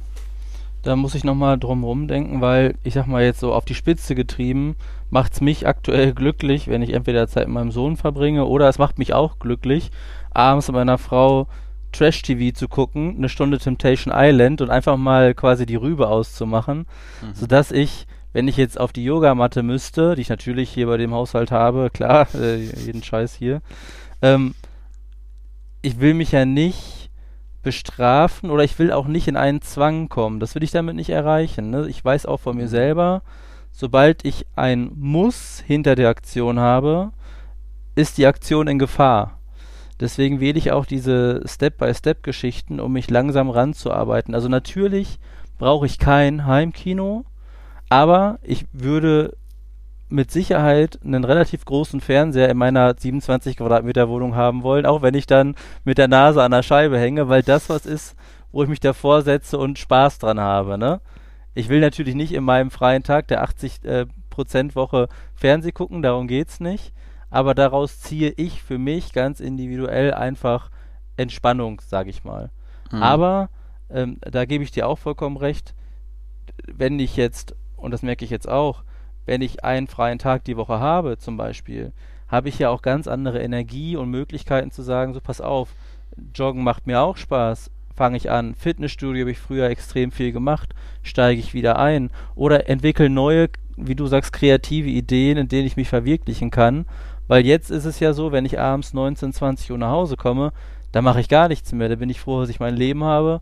da 0.82 0.96
muss 0.96 1.14
ich 1.14 1.22
nochmal 1.22 1.60
drum 1.60 1.84
rumdenken, 1.84 2.40
weil 2.40 2.74
ich 2.82 2.94
sag 2.94 3.06
mal 3.06 3.22
jetzt 3.22 3.38
so 3.38 3.54
auf 3.54 3.64
die 3.64 3.76
Spitze 3.76 4.16
getrieben, 4.16 4.74
macht 5.10 5.34
es 5.34 5.40
mich 5.40 5.64
aktuell 5.64 6.12
glücklich, 6.12 6.66
wenn 6.66 6.82
ich 6.82 6.92
entweder 6.92 7.28
Zeit 7.28 7.46
mit 7.46 7.54
meinem 7.54 7.70
Sohn 7.70 7.96
verbringe 7.96 8.46
oder 8.46 8.68
es 8.68 8.78
macht 8.78 8.98
mich 8.98 9.14
auch 9.14 9.38
glücklich, 9.38 9.92
abends 10.32 10.66
mit 10.66 10.74
meiner 10.74 10.98
Frau 10.98 11.46
Trash-TV 11.92 12.57
zu 12.57 12.68
gucken, 12.68 13.16
eine 13.16 13.28
Stunde 13.28 13.59
Temptation 13.59 14.12
Island 14.14 14.61
und 14.61 14.70
einfach 14.70 14.96
mal 14.96 15.35
quasi 15.35 15.66
die 15.66 15.76
Rübe 15.76 16.09
auszumachen, 16.09 16.87
mhm. 17.20 17.35
sodass 17.35 17.70
ich, 17.70 18.07
wenn 18.33 18.48
ich 18.48 18.57
jetzt 18.57 18.81
auf 18.81 18.92
die 18.92 19.05
Yogamatte 19.05 19.62
müsste, 19.62 20.14
die 20.14 20.22
ich 20.22 20.28
natürlich 20.28 20.70
hier 20.70 20.87
bei 20.87 20.96
dem 20.96 21.12
Haushalt 21.12 21.50
habe, 21.50 21.90
klar, 21.94 22.26
äh, 22.35 22.57
jeden 22.57 23.02
Scheiß 23.02 23.35
hier, 23.35 23.62
ähm, 24.22 24.55
ich 25.83 26.00
will 26.00 26.14
mich 26.14 26.33
ja 26.33 26.44
nicht 26.44 27.11
bestrafen 27.62 28.50
oder 28.50 28.64
ich 28.64 28.78
will 28.78 28.92
auch 28.92 29.07
nicht 29.07 29.28
in 29.28 29.37
einen 29.37 29.62
Zwang 29.62 30.09
kommen. 30.09 30.40
Das 30.40 30.55
will 30.55 30.62
ich 30.62 30.70
damit 30.70 30.96
nicht 30.96 31.11
erreichen. 31.11 31.70
Ne? 31.70 31.87
Ich 31.88 32.05
weiß 32.05 32.26
auch 32.26 32.40
von 32.40 32.57
mir 32.57 32.64
mhm. 32.64 32.68
selber, 32.68 33.22
sobald 33.70 34.24
ich 34.24 34.46
ein 34.57 34.90
Muss 34.96 35.62
hinter 35.64 35.94
der 35.94 36.09
Aktion 36.09 36.59
habe, 36.59 37.12
ist 37.94 38.18
die 38.18 38.26
Aktion 38.26 38.68
in 38.68 38.78
Gefahr. 38.78 39.38
Deswegen 40.02 40.40
wähle 40.40 40.58
ich 40.58 40.72
auch 40.72 40.84
diese 40.84 41.42
Step-by-Step-Geschichten, 41.46 42.80
um 42.80 42.92
mich 42.92 43.08
langsam 43.08 43.48
ranzuarbeiten. 43.48 44.34
Also 44.34 44.48
natürlich 44.48 45.20
brauche 45.58 45.86
ich 45.86 46.00
kein 46.00 46.44
Heimkino, 46.44 47.24
Aber 47.88 48.40
ich 48.42 48.66
würde 48.72 49.36
mit 50.08 50.32
Sicherheit 50.32 50.98
einen 51.04 51.22
relativ 51.22 51.64
großen 51.64 52.00
Fernseher 52.00 52.48
in 52.50 52.56
meiner 52.56 52.96
27 52.98 53.56
Quadratmeter 53.56 54.08
Wohnung 54.08 54.34
haben 54.34 54.64
wollen, 54.64 54.86
auch 54.86 55.02
wenn 55.02 55.14
ich 55.14 55.26
dann 55.26 55.54
mit 55.84 55.98
der 55.98 56.08
Nase 56.08 56.42
an 56.42 56.50
der 56.50 56.64
Scheibe 56.64 56.98
hänge, 56.98 57.28
weil 57.28 57.44
das 57.44 57.68
was 57.68 57.86
ist, 57.86 58.16
wo 58.50 58.64
ich 58.64 58.68
mich 58.68 58.80
davor 58.80 59.22
setze 59.22 59.56
und 59.56 59.78
Spaß 59.78 60.18
dran 60.18 60.40
habe. 60.40 60.78
Ne? 60.78 61.00
Ich 61.54 61.68
will 61.68 61.78
natürlich 61.78 62.16
nicht 62.16 62.34
in 62.34 62.42
meinem 62.42 62.72
freien 62.72 63.04
Tag 63.04 63.28
der 63.28 63.44
80 63.44 63.84
äh, 63.84 64.06
Prozent 64.30 64.74
Woche 64.74 65.08
Fernseh 65.36 65.70
gucken, 65.70 66.02
darum 66.02 66.26
geht's 66.26 66.58
nicht. 66.58 66.92
Aber 67.32 67.54
daraus 67.54 67.98
ziehe 67.98 68.34
ich 68.36 68.62
für 68.62 68.76
mich 68.76 69.14
ganz 69.14 69.40
individuell 69.40 70.12
einfach 70.12 70.70
Entspannung, 71.16 71.80
sage 71.80 72.10
ich 72.10 72.24
mal. 72.24 72.50
Mhm. 72.92 73.02
Aber 73.02 73.48
ähm, 73.88 74.18
da 74.20 74.44
gebe 74.44 74.62
ich 74.62 74.70
dir 74.70 74.86
auch 74.86 74.98
vollkommen 74.98 75.38
recht. 75.38 75.74
Wenn 76.66 76.98
ich 76.98 77.16
jetzt, 77.16 77.56
und 77.76 77.90
das 77.90 78.02
merke 78.02 78.26
ich 78.26 78.30
jetzt 78.30 78.48
auch, 78.48 78.84
wenn 79.24 79.40
ich 79.40 79.64
einen 79.64 79.86
freien 79.86 80.18
Tag 80.18 80.44
die 80.44 80.58
Woche 80.58 80.78
habe, 80.78 81.16
zum 81.16 81.38
Beispiel, 81.38 81.92
habe 82.28 82.50
ich 82.50 82.58
ja 82.58 82.68
auch 82.68 82.82
ganz 82.82 83.08
andere 83.08 83.40
Energie 83.40 83.96
und 83.96 84.10
Möglichkeiten 84.10 84.70
zu 84.70 84.82
sagen, 84.82 85.14
so 85.14 85.20
pass 85.20 85.40
auf, 85.40 85.70
Joggen 86.34 86.62
macht 86.62 86.86
mir 86.86 87.00
auch 87.00 87.16
Spaß, 87.16 87.70
fange 87.94 88.18
ich 88.18 88.30
an, 88.30 88.54
Fitnessstudio 88.54 89.22
habe 89.22 89.30
ich 89.30 89.38
früher 89.38 89.70
extrem 89.70 90.10
viel 90.10 90.32
gemacht, 90.32 90.74
steige 91.02 91.40
ich 91.40 91.54
wieder 91.54 91.78
ein 91.78 92.10
oder 92.34 92.68
entwickle 92.68 93.08
neue, 93.08 93.48
wie 93.76 93.94
du 93.94 94.06
sagst, 94.06 94.34
kreative 94.34 94.90
Ideen, 94.90 95.38
in 95.38 95.48
denen 95.48 95.66
ich 95.66 95.76
mich 95.76 95.88
verwirklichen 95.88 96.50
kann, 96.50 96.84
weil 97.32 97.46
jetzt 97.46 97.70
ist 97.70 97.86
es 97.86 97.98
ja 97.98 98.12
so, 98.12 98.30
wenn 98.30 98.44
ich 98.44 98.60
abends 98.60 98.92
19, 98.92 99.32
20 99.32 99.70
Uhr 99.70 99.78
nach 99.78 99.88
Hause 99.88 100.18
komme, 100.18 100.52
da 100.92 101.00
mache 101.00 101.18
ich 101.18 101.30
gar 101.30 101.48
nichts 101.48 101.72
mehr, 101.72 101.88
da 101.88 101.94
bin 101.94 102.10
ich 102.10 102.20
froh, 102.20 102.42
dass 102.42 102.50
ich 102.50 102.60
mein 102.60 102.76
Leben 102.76 103.04
habe, 103.04 103.40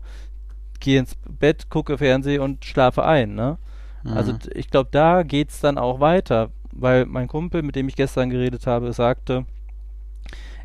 gehe 0.79 0.97
ins 0.97 1.17
Bett, 1.27 1.69
gucke 1.69 1.97
Fernsehen 1.97 2.39
und 2.39 2.63
schlafe 2.63 3.03
ein, 3.03 3.35
ne? 3.35 3.57
Also 4.05 4.31
mhm. 4.31 4.39
ich 4.53 4.69
glaube, 4.69 4.87
da 4.93 5.23
geht 5.23 5.49
es 5.49 5.59
dann 5.59 5.77
auch 5.77 5.99
weiter, 5.99 6.51
weil 6.71 7.05
mein 7.05 7.27
Kumpel, 7.27 7.63
mit 7.63 7.75
dem 7.75 7.89
ich 7.89 7.97
gestern 7.97 8.29
geredet 8.29 8.65
habe, 8.65 8.93
sagte, 8.93 9.45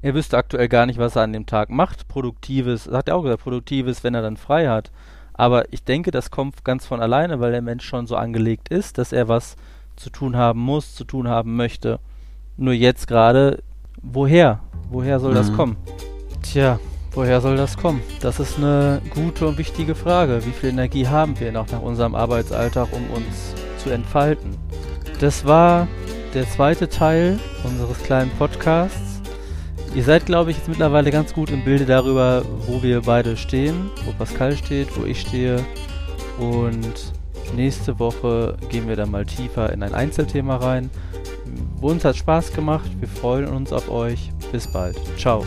er 0.02 0.14
wüsste 0.14 0.38
aktuell 0.38 0.68
gar 0.68 0.86
nicht, 0.86 1.00
was 1.00 1.16
er 1.16 1.22
an 1.22 1.32
dem 1.32 1.46
Tag 1.46 1.68
macht. 1.68 2.06
Produktives, 2.06 2.86
hat 2.86 3.08
er 3.08 3.16
auch 3.16 3.22
gesagt, 3.24 3.42
Produktives, 3.42 4.04
wenn 4.04 4.14
er 4.14 4.22
dann 4.22 4.36
frei 4.36 4.68
hat. 4.68 4.92
Aber 5.34 5.72
ich 5.72 5.82
denke, 5.82 6.12
das 6.12 6.30
kommt 6.30 6.64
ganz 6.64 6.86
von 6.86 7.00
alleine, 7.00 7.40
weil 7.40 7.50
der 7.50 7.60
Mensch 7.60 7.84
schon 7.86 8.06
so 8.06 8.14
angelegt 8.14 8.68
ist, 8.68 8.98
dass 8.98 9.12
er 9.12 9.26
was 9.26 9.56
zu 9.96 10.10
tun 10.10 10.36
haben 10.36 10.60
muss, 10.60 10.94
zu 10.94 11.02
tun 11.02 11.26
haben 11.26 11.56
möchte. 11.56 11.98
Nur 12.57 12.73
jetzt 12.73 13.07
gerade, 13.07 13.62
woher? 14.03 14.61
Woher 14.90 15.21
soll 15.21 15.33
mhm. 15.33 15.37
das 15.37 15.53
kommen? 15.53 15.77
Tja, 16.42 16.79
Woher 17.16 17.40
soll 17.40 17.57
das 17.57 17.79
kommen? 17.79 18.03
Das 18.21 18.40
ist 18.40 18.59
eine 18.59 19.01
gute 19.09 19.47
und 19.47 19.57
wichtige 19.57 19.95
Frage. 19.95 20.45
Wie 20.45 20.51
viel 20.51 20.69
Energie 20.69 21.07
haben 21.07 21.40
wir 21.40 21.51
noch 21.51 21.66
nach 21.71 21.81
unserem 21.81 22.14
Arbeitsalltag, 22.14 22.88
um 22.92 23.09
uns 23.11 23.55
zu 23.79 23.88
entfalten? 23.88 24.51
Das 25.19 25.47
war 25.47 25.88
der 26.35 26.47
zweite 26.47 26.90
Teil 26.90 27.38
unseres 27.64 28.03
kleinen 28.03 28.31
Podcasts. 28.33 29.23
Ihr 29.95 30.05
seid, 30.05 30.27
glaube 30.27 30.51
ich, 30.51 30.59
jetzt 30.59 30.69
mittlerweile 30.69 31.11
ganz 31.11 31.33
gut 31.33 31.51
im 31.51 31.64
Bilde 31.64 31.87
darüber, 31.87 32.42
wo 32.66 32.83
wir 32.83 33.01
beide 33.01 33.38
stehen, 33.38 33.90
wo 34.05 34.12
Pascal 34.12 34.55
steht, 34.55 34.95
wo 35.01 35.07
ich 35.07 35.23
stehe. 35.23 35.64
Und 36.38 37.14
nächste 37.55 37.99
Woche 37.99 38.59
gehen 38.69 38.88
wir 38.88 38.97
dann 38.97 39.11
mal 39.11 39.25
tiefer 39.25 39.73
in 39.73 39.83
ein 39.83 39.95
Einzelthema 39.95 40.57
rein. 40.57 40.90
Uns 41.80 42.04
hat 42.04 42.16
Spaß 42.16 42.52
gemacht. 42.52 42.90
Wir 43.00 43.08
freuen 43.08 43.46
uns 43.46 43.72
auf 43.72 43.90
euch. 43.90 44.30
Bis 44.52 44.66
bald. 44.66 44.96
Ciao. 45.18 45.44